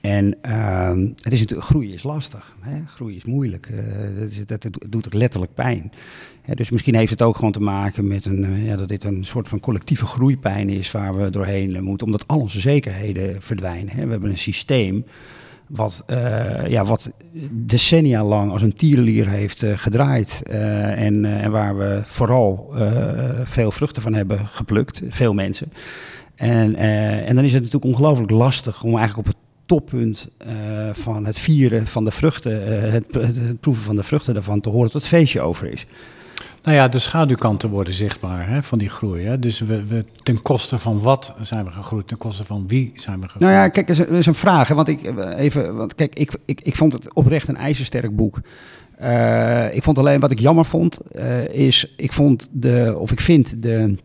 En 0.00 0.36
ehm, 0.42 1.08
het 1.20 1.32
is 1.32 1.40
natuurlijk, 1.40 1.68
groeien 1.68 1.92
is 1.92 2.02
lastig. 2.02 2.56
Hè? 2.60 2.80
Groeien 2.86 3.16
is 3.16 3.24
moeilijk. 3.24 3.66
Eh, 3.66 4.18
dat, 4.18 4.30
is, 4.30 4.46
dat, 4.46 4.62
dat 4.62 4.78
doet 4.88 5.06
ook 5.06 5.14
letterlijk 5.14 5.54
pijn. 5.54 5.92
Dus 6.54 6.70
misschien 6.70 6.94
heeft 6.94 7.10
het 7.10 7.22
ook 7.22 7.36
gewoon 7.36 7.52
te 7.52 7.60
maken 7.60 8.06
met 8.06 8.24
een, 8.24 8.64
ja, 8.64 8.76
dat 8.76 8.88
dit 8.88 9.04
een 9.04 9.24
soort 9.24 9.48
van 9.48 9.60
collectieve 9.60 10.06
groeipijn 10.06 10.68
is 10.68 10.90
waar 10.90 11.16
we 11.16 11.30
doorheen 11.30 11.84
moeten. 11.84 12.06
Omdat 12.06 12.28
al 12.28 12.40
onze 12.40 12.60
zekerheden 12.60 13.42
verdwijnen. 13.42 13.96
Hè? 13.96 14.04
We 14.04 14.10
hebben 14.10 14.30
een 14.30 14.38
systeem 14.38 15.04
wat, 15.68 16.02
eh, 16.06 16.66
ja, 16.66 16.84
wat 16.84 17.10
decennia 17.50 18.24
lang 18.24 18.52
als 18.52 18.62
een 18.62 18.76
tierenlier 18.76 19.28
heeft 19.28 19.62
eh, 19.62 19.72
gedraaid. 19.76 20.40
eh, 20.42 21.04
en, 21.04 21.50
waar 21.50 21.78
we 21.78 22.00
vooral 22.04 22.74
veel 23.44 23.70
vruchten 23.70 24.02
van 24.02 24.14
hebben 24.14 24.46
geplukt, 24.46 25.02
veel 25.08 25.34
mensen. 25.34 25.72
En, 26.34 26.74
en 26.74 27.34
dan 27.34 27.44
is 27.44 27.52
het 27.52 27.62
natuurlijk 27.62 27.92
ongelooflijk 27.94 28.30
lastig 28.30 28.82
om 28.82 28.96
eigenlijk 28.96 29.28
op 29.28 29.34
het 29.34 29.42
toppunt 29.66 30.28
van 30.92 31.26
het 31.26 31.38
vieren 31.38 31.86
van 31.86 32.04
de 32.04 32.10
vruchten, 32.10 32.90
het, 32.92 33.04
het 33.14 33.60
proeven 33.60 33.84
van 33.84 33.96
de 33.96 34.02
vruchten 34.02 34.34
daarvan, 34.34 34.60
te 34.60 34.68
horen 34.68 34.90
dat 34.92 35.02
het 35.02 35.10
feestje 35.10 35.40
over 35.40 35.72
is. 35.72 35.86
Nou 36.62 36.76
ja, 36.76 36.88
de 36.88 36.98
schaduwkanten 36.98 37.70
worden 37.70 37.94
zichtbaar 37.94 38.48
hè, 38.48 38.62
van 38.62 38.78
die 38.78 38.88
groei. 38.88 39.24
Hè? 39.24 39.38
Dus 39.38 39.60
we, 39.60 39.86
we, 39.86 40.04
ten 40.22 40.42
koste 40.42 40.78
van 40.78 41.00
wat 41.00 41.34
zijn 41.42 41.64
we 41.64 41.70
gegroeid? 41.70 42.08
Ten 42.08 42.18
koste 42.18 42.44
van 42.44 42.64
wie 42.68 42.92
zijn 42.94 43.20
we 43.20 43.28
gegroeid? 43.28 43.50
Nou 43.50 43.62
ja, 43.62 43.68
kijk, 43.68 43.86
dat 43.86 43.98
is, 43.98 44.06
dat 44.06 44.16
is 44.18 44.26
een 44.26 44.34
vraag. 44.34 44.68
Hè, 44.68 44.74
want 44.74 44.88
ik 44.88 45.02
eh, 45.02 45.38
even, 45.38 45.76
want 45.76 45.94
kijk, 45.94 46.14
ik, 46.18 46.30
ik, 46.44 46.60
ik 46.60 46.76
vond 46.76 46.92
het 46.92 47.14
oprecht 47.14 47.48
een 47.48 47.56
ijzersterk 47.56 48.16
boek. 48.16 48.40
Eh, 48.96 49.74
ik 49.74 49.82
vond 49.82 49.98
alleen 49.98 50.20
wat 50.20 50.30
ik 50.30 50.38
jammer 50.38 50.64
vond, 50.64 51.00
eh, 51.00 51.48
is 51.48 51.94
ik 51.96 52.12
vond 52.12 52.48
de, 52.52 52.96
of 52.98 53.12
ik 53.12 53.20
vind 53.20 53.62
de 53.62 53.96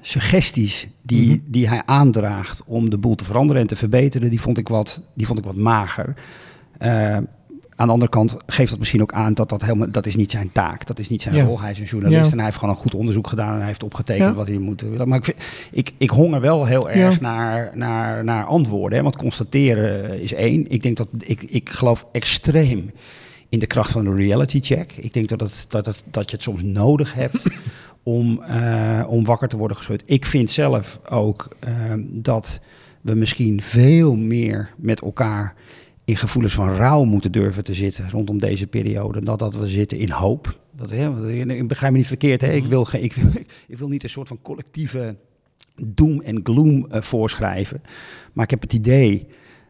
suggesties 0.00 0.88
die, 1.02 1.28
Mhm. 1.28 1.38
die 1.46 1.68
hij 1.68 1.82
aandraagt 1.86 2.62
om 2.66 2.90
de 2.90 2.98
boel 2.98 3.14
te 3.14 3.24
veranderen 3.24 3.62
en 3.62 3.68
te 3.68 3.76
verbeteren, 3.76 4.30
die 4.30 4.40
vond 4.40 4.58
ik 4.58 4.68
wat, 4.68 5.02
die 5.14 5.26
vond 5.26 5.38
ik 5.38 5.44
wat 5.44 5.56
mager. 5.56 6.14
Eh, 6.78 7.16
aan 7.78 7.86
de 7.86 7.92
andere 7.92 8.10
kant 8.10 8.36
geeft 8.46 8.70
dat 8.70 8.78
misschien 8.78 9.02
ook 9.02 9.12
aan 9.12 9.34
dat 9.34 9.48
dat 9.48 9.62
helemaal 9.62 9.90
dat 9.90 10.06
is 10.06 10.16
niet 10.16 10.30
zijn 10.30 10.52
taak, 10.52 10.86
dat 10.86 10.98
is 10.98 11.08
niet 11.08 11.22
zijn 11.22 11.34
Ja. 11.34 11.44
rol. 11.44 11.60
Hij 11.60 11.70
is 11.70 11.78
een 11.78 11.84
journalist 11.84 12.24
Ja. 12.24 12.30
en 12.30 12.36
hij 12.36 12.44
heeft 12.44 12.58
gewoon 12.58 12.74
een 12.74 12.80
goed 12.80 12.94
onderzoek 12.94 13.26
gedaan 13.26 13.52
en 13.52 13.58
hij 13.58 13.66
heeft 13.66 13.82
opgetekend 13.82 14.28
Ja. 14.28 14.34
wat 14.34 14.46
hij 14.46 14.58
moet 14.58 14.80
willen. 14.80 15.08
Maar 15.08 15.18
ik, 15.18 15.24
vind, 15.24 15.36
ik, 15.72 15.92
ik 15.98 16.10
honger 16.10 16.40
wel 16.40 16.64
heel 16.66 16.90
erg 16.90 17.20
naar, 17.20 17.70
naar, 17.74 18.24
naar 18.24 18.44
antwoorden. 18.44 18.96
Hè? 18.98 19.02
Want 19.04 19.16
constateren 19.16 20.20
is 20.20 20.32
één. 20.34 20.70
Ik 20.70 20.82
denk 20.82 20.96
dat 20.96 21.08
ik, 21.18 21.42
ik 21.42 21.68
geloof 21.70 22.06
extreem 22.12 22.90
in 23.48 23.58
de 23.58 23.66
kracht 23.66 23.90
van 23.92 24.04
de 24.04 24.14
reality 24.14 24.60
check. 24.60 24.92
Ik 24.92 25.12
denk 25.12 25.28
dat, 25.28 25.40
het, 25.40 25.64
dat, 25.68 25.86
het, 25.86 26.02
dat 26.10 26.30
je 26.30 26.36
het 26.36 26.44
soms 26.44 26.62
nodig 26.62 27.14
hebt 27.14 27.44
om, 28.02 28.42
eh, 28.42 29.04
om 29.08 29.24
wakker 29.24 29.48
te 29.48 29.56
worden 29.56 29.76
geschud. 29.76 30.02
Ik 30.06 30.24
vind 30.26 30.50
zelf 30.50 31.00
ook 31.08 31.48
eh, 31.60 31.72
dat 31.98 32.60
we 33.00 33.14
misschien 33.14 33.62
veel 33.62 34.16
meer 34.16 34.70
met 34.76 35.00
elkaar 35.02 35.54
in 36.08 36.16
gevoelens 36.16 36.54
van 36.54 36.74
rouw 36.74 37.04
moeten 37.04 37.32
durven 37.32 37.64
te 37.64 37.74
zitten 37.74 38.10
rondom 38.10 38.38
deze 38.38 38.66
periode. 38.66 39.22
Dan 39.22 39.36
dat 39.36 39.54
we 39.54 39.66
zitten 39.66 39.98
in 39.98 40.10
hoop. 40.10 40.58
Dat, 40.76 40.90
hè, 40.90 41.30
ik 41.32 41.68
begrijp 41.68 41.92
me 41.92 41.98
niet 41.98 42.06
verkeerd. 42.06 42.40
Hè? 42.40 42.52
Ik, 42.52 42.66
wil 42.66 42.84
geen, 42.84 43.02
ik, 43.02 43.12
wil, 43.12 43.30
ik 43.68 43.78
wil 43.78 43.88
niet 43.88 44.02
een 44.02 44.08
soort 44.08 44.28
van 44.28 44.42
collectieve 44.42 45.16
doom 45.76 46.20
en 46.20 46.40
gloom 46.42 46.86
eh, 46.90 47.02
voorschrijven. 47.02 47.82
Maar 48.32 48.44
ik 48.44 48.50
heb 48.50 48.60
het 48.60 48.72
idee 48.72 49.26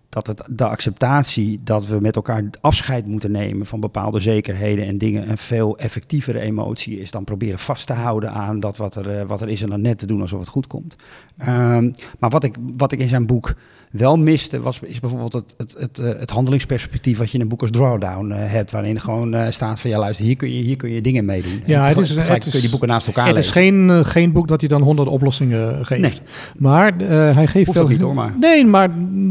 dat 0.09 0.27
het, 0.27 0.42
de 0.51 0.68
acceptatie 0.68 1.61
dat 1.64 1.87
we 1.87 2.01
met 2.01 2.16
elkaar 2.16 2.44
afscheid 2.61 3.07
moeten 3.07 3.31
nemen 3.31 3.66
van 3.66 3.81
bepaalde 3.81 4.20
zekerheden 4.20 4.87
en 4.87 4.98
dingen 4.98 5.31
een 5.31 5.38
veel 5.38 5.79
effectievere 5.79 6.40
emotie 6.40 7.01
is 7.01 7.11
dan 7.11 7.24
proberen 7.24 7.59
vast 7.59 7.87
te 7.87 7.92
houden 7.92 8.31
aan 8.33 8.61
dat 8.61 8.77
wat 8.77 8.94
er, 8.94 9.18
eh, 9.18 9.27
wat 9.27 9.40
er 9.40 9.48
is 9.48 9.62
en 9.62 9.70
dan 9.70 9.81
net 9.81 9.98
te 9.98 10.07
doen 10.07 10.20
alsof 10.20 10.40
het 10.40 10.48
goed 10.48 10.66
komt. 10.66 10.96
Ehm, 11.38 11.90
maar 12.18 12.31
wat 12.31 12.44
ik, 12.44 12.57
wat 12.77 12.92
ik 12.92 12.98
in 12.98 13.09
zijn 13.09 13.27
boek 13.27 13.55
wel 13.92 14.16
miste, 14.16 14.61
was, 14.61 14.79
is 14.83 15.01
bijvoorbeeld 15.01 15.33
het, 15.33 15.55
het, 15.57 15.74
het, 15.79 15.98
eh, 15.98 16.18
het 16.18 16.31
handelingsperspectief 16.31 17.18
wat 17.18 17.29
je 17.31 17.35
in 17.35 17.40
een 17.42 17.48
boek 17.48 17.61
als 17.61 17.70
Drawdown 17.70 18.31
eh, 18.31 18.51
hebt, 18.53 18.70
waarin 18.70 19.01
gewoon 19.01 19.35
eh, 19.35 19.51
staat 19.51 19.81
van 19.81 19.90
ja 19.90 19.98
luister, 19.98 20.24
hier 20.24 20.37
kun 20.37 20.53
je, 20.53 20.62
hier 20.62 20.77
kun 20.77 20.90
je 20.90 21.01
dingen 21.01 21.24
mee 21.24 21.42
doen. 21.42 21.62
Ja, 21.66 21.87
het 21.87 21.98
is- 21.98 22.09
het 22.09 22.18
is- 22.18 22.27
kun 22.42 22.53
je 22.53 22.61
die 22.61 22.70
boeken 22.70 22.88
naast 22.88 23.07
elkaar 23.07 23.27
Het 23.27 23.37
is 23.37 23.48
geen, 23.48 24.05
geen 24.07 24.33
boek 24.33 24.48
dat 24.48 24.61
hij 24.61 24.68
dan 24.68 24.83
honderd 24.83 25.09
oplossingen 25.09 25.87
geeft. 25.87 26.01
Nee. 26.01 26.12
Maar 26.57 26.92
hij 26.98 27.46
geeft 27.46 27.66
Hoeft 27.66 27.79
wel... 27.79 27.88
niet, 27.88 28.01
hoor, 28.01 28.14
maar- 28.14 28.35
Nee, 28.40 28.66
maar 28.66 28.88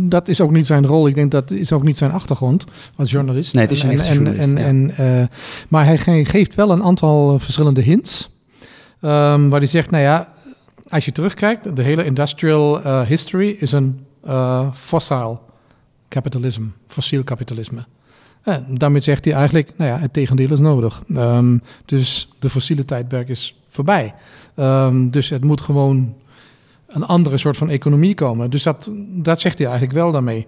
dat 0.10 0.28
is 0.28 0.42
ook 0.42 0.52
niet 0.52 0.66
zijn 0.66 0.86
rol. 0.86 1.08
Ik 1.08 1.16
denk 1.16 1.32
dat 1.32 1.52
is 1.52 1.72
ook 1.72 1.84
niet 1.84 1.98
zijn 1.98 2.12
achtergrond 2.12 2.66
als 2.96 3.12
journalist. 3.12 3.54
Nee, 3.54 3.64
het 3.64 3.72
is 3.72 3.84
En- 3.84 3.90
echte 3.92 4.12
en, 4.30 4.58
en, 4.58 4.80
ja. 4.88 4.96
en, 4.96 5.30
maar 5.70 5.86
hij 5.86 5.98
ge- 5.98 6.26
geeft 6.26 6.56
wel 6.56 6.72
een 6.72 6.84
aantal 6.84 7.40
verschillende 7.40 7.82
hints. 7.82 8.36
ehm, 9.02 9.50
waar 9.50 9.60
hij 9.60 9.70
zegt, 9.70 9.90
nou 9.92 10.04
ja, 10.04 10.28
als 10.90 11.06
je 11.06 11.12
terugkijkt, 11.12 11.76
de 11.76 11.82
hele 11.82 12.06
industrial 12.06 12.82
history 13.04 13.56
is 13.60 13.72
een 13.72 14.00
eh 14.28 14.68
fossil 14.74 15.42
capitalism, 16.10 16.64
fossiel 16.88 17.24
kapitalisme. 17.24 17.86
En 18.48 18.66
daarmee 18.70 19.02
zegt 19.02 19.26
hij 19.26 19.34
eigenlijk, 19.34 19.72
nou 19.76 19.92
ja, 19.92 20.00
het 20.00 20.14
tegendeel 20.14 20.52
is 20.52 20.60
nodig. 20.60 21.04
Ehm, 21.16 21.58
dus 21.86 22.30
de 22.40 22.50
fossiele 22.50 22.86
tijdperk 22.86 23.30
is 23.30 23.60
voorbij. 23.68 24.14
Ehm, 24.56 25.10
dus 25.10 25.30
het 25.30 25.44
moet 25.44 25.62
gewoon 25.62 26.16
een 26.88 27.04
andere 27.04 27.38
soort 27.38 27.58
van 27.58 27.70
economie 27.70 28.14
komen. 28.14 28.50
Dus 28.50 28.64
dat, 28.64 28.92
dat 29.10 29.40
zegt 29.40 29.58
hij 29.58 29.68
eigenlijk 29.68 29.98
wel 29.98 30.12
daarmee. 30.12 30.48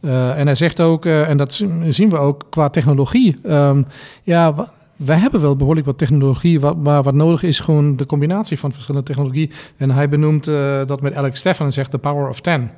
Eh, 0.00 0.38
en 0.38 0.46
hij 0.46 0.54
zegt 0.54 0.80
ook, 0.80 1.06
eh, 1.06 1.28
en 1.28 1.36
dat 1.36 1.64
zien 1.88 2.10
we 2.10 2.16
ook 2.16 2.46
qua 2.50 2.68
technologie. 2.68 3.38
ehm, 3.42 3.82
ja, 4.22 4.54
wij 4.96 5.18
hebben 5.18 5.40
wel 5.40 5.56
behoorlijk 5.56 5.86
wat 5.86 5.98
technologie, 5.98 6.60
wat, 6.60 6.76
maar 6.76 7.02
wat 7.02 7.14
nodig 7.14 7.42
is 7.42 7.60
gewoon 7.60 7.96
de 7.96 8.06
combinatie 8.06 8.58
van 8.58 8.72
verschillende 8.72 9.06
technologie. 9.06 9.50
En 9.76 9.90
hij 9.90 10.08
benoemt 10.08 10.44
dat 10.86 11.00
met 11.00 11.14
Alex 11.14 11.38
Steffen 11.38 11.66
en 11.66 11.72
zegt 11.72 11.90
the 11.90 11.98
power 11.98 12.28
of 12.28 12.40
10. 12.40 12.70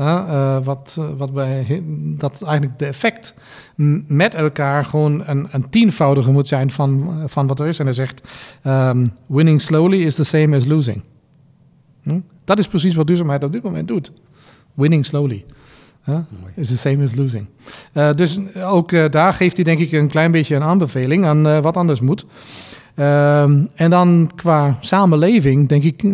Eh, 0.00 0.56
wat, 0.64 0.96
eh, 0.98 1.04
wat 1.16 1.32
bij 1.32 1.82
dat 2.18 2.42
eigenlijk 2.42 2.78
de 2.78 2.86
effect 2.86 3.34
met 4.06 4.34
elkaar 4.34 4.84
gewoon 4.84 5.22
een, 5.26 5.48
een 5.50 5.68
tienvoudige 5.70 6.30
moet 6.30 6.48
zijn 6.48 6.70
van, 6.70 7.08
eh, 7.08 7.24
van 7.26 7.46
wat 7.46 7.60
er 7.60 7.66
is. 7.66 7.78
En 7.78 7.84
hij 7.84 7.94
zegt: 7.94 8.22
ehm, 8.62 9.06
winning 9.26 9.62
slowly 9.62 10.02
is 10.02 10.14
the 10.14 10.24
same 10.24 10.56
as 10.56 10.66
losing. 10.66 11.02
Hm? 12.02 12.20
Dat 12.44 12.58
is 12.58 12.68
precies 12.68 12.94
wat 12.94 13.06
duurzaamheid 13.06 13.44
op 13.44 13.52
dit 13.52 13.62
moment 13.62 13.88
doet. 13.88 14.12
Winning 14.74 15.06
slowly. 15.06 15.44
Is 16.54 16.68
the 16.68 16.76
same 16.76 17.04
as 17.04 17.14
losing. 17.14 17.46
Dus 18.16 18.38
ook 18.62 19.12
daar 19.12 19.34
geeft 19.34 19.56
hij 19.56 19.64
denk 19.64 19.78
ik 19.78 19.92
een 19.92 20.08
klein 20.08 20.30
beetje 20.30 20.56
een 20.56 20.62
aanbeveling 20.62 21.24
aan 21.24 21.62
wat 21.62 21.76
anders 21.76 22.00
moet. 22.00 22.26
Ehm, 23.00 23.64
en 23.74 23.90
dan 23.90 24.30
qua 24.34 24.76
samenleving, 24.80 25.68
denk 25.68 25.82
ik, 25.82 26.02
eh, 26.02 26.12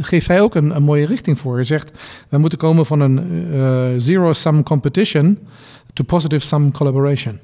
geeft 0.00 0.26
hij 0.26 0.40
ook 0.40 0.54
een, 0.54 0.82
mooie 0.82 1.06
richting 1.06 1.38
voor. 1.38 1.54
Hij 1.54 1.64
zegt, 1.64 1.92
we 2.28 2.38
moeten 2.38 2.58
komen 2.58 2.86
van 2.86 3.00
een 3.00 3.18
eh, 3.52 3.86
zero-sum 3.96 4.62
competition 4.62 5.38
to 5.92 6.04
positive-sum 6.04 6.72
collaboration. 6.72 7.38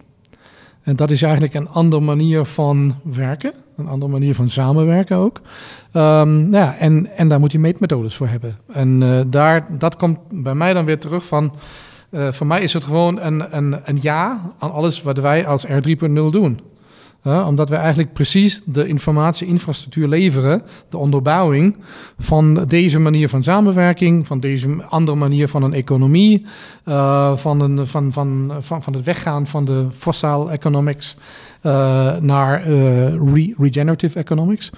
En 0.83 0.97
dat 0.97 1.11
is 1.11 1.23
eigenlijk 1.23 1.55
een 1.55 1.69
andere 1.69 2.03
manier 2.03 2.45
van 2.45 2.95
werken, 3.03 3.53
een 3.77 3.89
andere 3.89 4.13
manier 4.13 4.35
van 4.35 4.51
samenwerken 4.51 5.17
ook. 5.17 5.41
Ehm, 5.93 6.49
nou 6.49 6.65
ja, 6.65 6.77
en, 6.77 7.07
en 7.17 7.29
daar 7.29 7.41
moet 7.41 7.53
je 7.53 7.59
meetmethodes 7.59 8.15
voor 8.15 8.29
hebben. 8.29 8.59
En 8.73 9.03
eh, 9.03 9.21
daar, 9.27 9.67
dat 9.79 9.97
komt 9.97 10.19
bij 10.31 10.55
mij 10.55 10.75
dan 10.75 10.85
weer 10.85 10.99
terug 10.99 11.27
van... 11.27 11.55
voor 12.11 12.47
mij 12.47 12.63
is 12.63 12.73
het 12.73 12.85
gewoon 12.85 13.21
een, 13.21 13.57
een, 13.57 13.81
een 13.85 13.99
ja 14.01 14.41
aan 14.59 14.73
alles 14.73 15.03
wat 15.03 15.19
wij 15.19 15.47
als 15.47 15.67
R3.0 15.67 16.13
doen. 16.31 16.61
Omdat 17.27 17.69
we 17.69 17.75
eigenlijk 17.75 18.13
precies 18.13 18.63
de 18.65 18.87
informatie-infrastructuur 18.87 20.09
leveren, 20.09 20.63
de 20.89 20.97
onderbouwing 20.97 21.77
van 22.19 22.65
deze 22.65 22.99
manier 22.99 23.29
van 23.29 23.43
samenwerking, 23.43 24.27
van 24.27 24.41
deze 24.41 24.85
andere 24.89 25.19
manier 25.19 25.49
van 25.49 25.63
een 25.63 25.73
economie, 25.73 26.47
eh, 26.85 27.37
van, 27.37 27.61
een, 27.61 27.87
van, 27.87 28.13
van, 28.13 28.53
van, 28.61 28.83
van 28.83 28.93
het 28.93 29.05
weggaan 29.05 29.47
van 29.47 29.65
de 29.65 29.87
fossil 29.93 30.51
economics 30.51 31.17
eh, 31.61 32.17
naar 32.17 32.63
eh, 32.63 33.15
re- 33.15 33.55
regenerative 33.59 34.19
economics. 34.19 34.71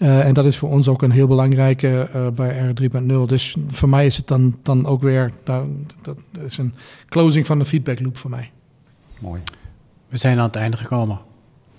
Eh, 0.00 0.26
en 0.26 0.34
dat 0.34 0.44
is 0.44 0.56
voor 0.56 0.68
ons 0.70 0.88
ook 0.88 1.02
een 1.02 1.10
heel 1.10 1.26
belangrijke 1.26 2.08
eh, 2.12 2.28
bij 2.28 2.74
R3.0. 2.74 3.26
Dus 3.26 3.56
voor 3.68 3.88
mij 3.88 4.06
is 4.06 4.16
het 4.16 4.26
dan, 4.26 4.56
dan 4.62 4.86
ook 4.86 5.02
weer, 5.02 5.32
dat, 5.44 5.64
dat 6.02 6.16
is 6.44 6.58
een 6.58 6.74
closing 7.08 7.46
van 7.46 7.58
de 7.58 7.64
feedback 7.64 8.00
loop 8.00 8.16
voor 8.16 8.30
mij. 8.30 8.50
Mooi. 9.18 9.42
We 10.08 10.16
zijn 10.16 10.38
aan 10.38 10.46
het 10.46 10.56
einde 10.56 10.76
gekomen. 10.76 11.18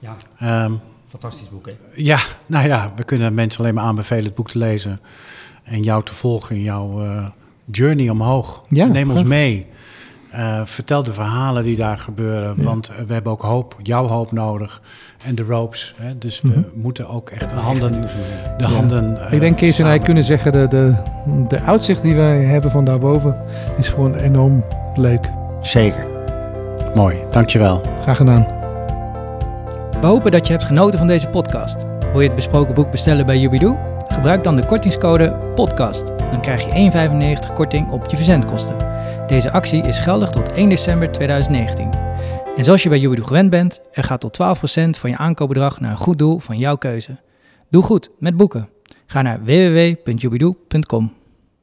Ja, 0.05 0.15
Ehm, 0.63 0.71
fantastisch 1.09 1.49
boek 1.49 1.65
hè. 1.65 1.73
ja, 1.95 2.17
nou 2.45 2.67
ja, 2.67 2.91
we 2.95 3.03
kunnen 3.03 3.33
mensen 3.33 3.59
alleen 3.59 3.73
maar 3.73 3.83
aanbevelen 3.83 4.23
het 4.23 4.35
boek 4.35 4.49
te 4.49 4.57
lezen. 4.57 4.99
En 5.63 5.83
jou 5.83 6.03
te 6.03 6.13
volgen 6.13 6.55
in 6.55 6.61
jouw 6.61 7.03
eh, 7.03 7.25
journey 7.71 8.09
omhoog. 8.09 8.63
Ja, 8.69 8.85
Neem 8.85 9.11
ons 9.11 9.23
mee. 9.23 9.67
Eh, 10.31 10.61
vertel 10.65 11.03
de 11.03 11.13
verhalen 11.13 11.63
die 11.63 11.75
daar 11.75 11.97
gebeuren. 11.97 12.53
Ja. 12.57 12.63
Want 12.63 12.89
eh, 12.89 12.95
we 13.07 13.13
hebben 13.13 13.31
ook 13.31 13.41
hoop, 13.41 13.75
jouw 13.83 14.05
hoop 14.07 14.31
nodig. 14.31 14.81
En 15.25 15.35
de 15.35 15.43
ropes. 15.43 15.95
Hè? 15.97 16.17
Dus 16.17 16.41
we 16.41 16.47
Mhm. 16.47 16.61
moeten 16.73 17.07
ook 17.07 17.29
echt 17.29 17.49
de 17.49 17.55
handen... 17.55 18.01
De 18.01 18.07
Ja. 18.57 18.65
handen 18.65 19.17
Ik 19.31 19.39
denk 19.39 19.57
Kees 19.57 19.79
en 19.79 19.85
hij 19.85 19.99
kunnen 19.99 20.23
zeggen, 20.23 20.51
de, 20.51 20.67
de, 20.67 20.93
de 21.47 21.59
uitzicht 21.59 22.01
die 22.01 22.15
wij 22.15 22.37
hebben 22.43 22.71
van 22.71 22.85
daarboven 22.85 23.37
is 23.77 23.89
gewoon 23.89 24.15
enorm 24.15 24.63
leuk. 24.95 25.29
Zeker. 25.61 26.05
Mooi, 26.95 27.17
dankjewel. 27.31 27.81
Graag 28.01 28.17
gedaan. 28.17 28.47
We 30.01 30.08
hopen 30.08 30.31
dat 30.31 30.47
je 30.47 30.53
hebt 30.53 30.65
genoten 30.65 30.99
van 30.99 31.08
deze 31.08 31.27
podcast. 31.27 31.84
Wil 32.12 32.21
je 32.21 32.27
het 32.27 32.36
besproken 32.36 32.73
boek 32.73 32.91
bestellen 32.91 33.25
bij 33.25 33.39
Jubidoo? 33.39 33.77
Gebruik 34.08 34.43
dan 34.43 34.55
de 34.55 34.65
kortingscode 34.65 35.51
PODCAST. 35.55 36.05
Dan 36.08 36.41
krijg 36.41 36.65
je 36.65 37.39
1,95 37.47 37.53
korting 37.53 37.91
op 37.91 38.10
je 38.10 38.15
verzendkosten. 38.15 38.75
Deze 39.27 39.51
actie 39.51 39.84
is 39.84 39.99
geldig 39.99 40.29
tot 40.29 40.51
1 40.51 40.69
december 40.69 41.12
2019. 41.12 41.89
En 42.58 42.63
zoals 42.63 42.84
je 42.84 42.89
bij 42.89 42.99
Jubidoo 42.99 43.25
gewend 43.25 43.49
bent, 43.49 43.81
er 43.91 44.03
gaat 44.03 44.19
tot 44.19 44.38
12% 44.41 44.89
van 44.89 45.10
je 45.10 45.17
aankoopbedrag 45.17 45.79
naar 45.79 45.91
een 45.91 45.97
goed 45.97 46.17
doel 46.17 46.39
van 46.39 46.58
jouw 46.58 46.75
keuze. 46.75 47.19
Doe 47.69 47.84
goed 47.84 48.10
met 48.19 48.38
boeken. 48.38 48.69
Ga 49.05 49.21
naar 49.21 49.43
www.jubidoo.com. 49.43 51.13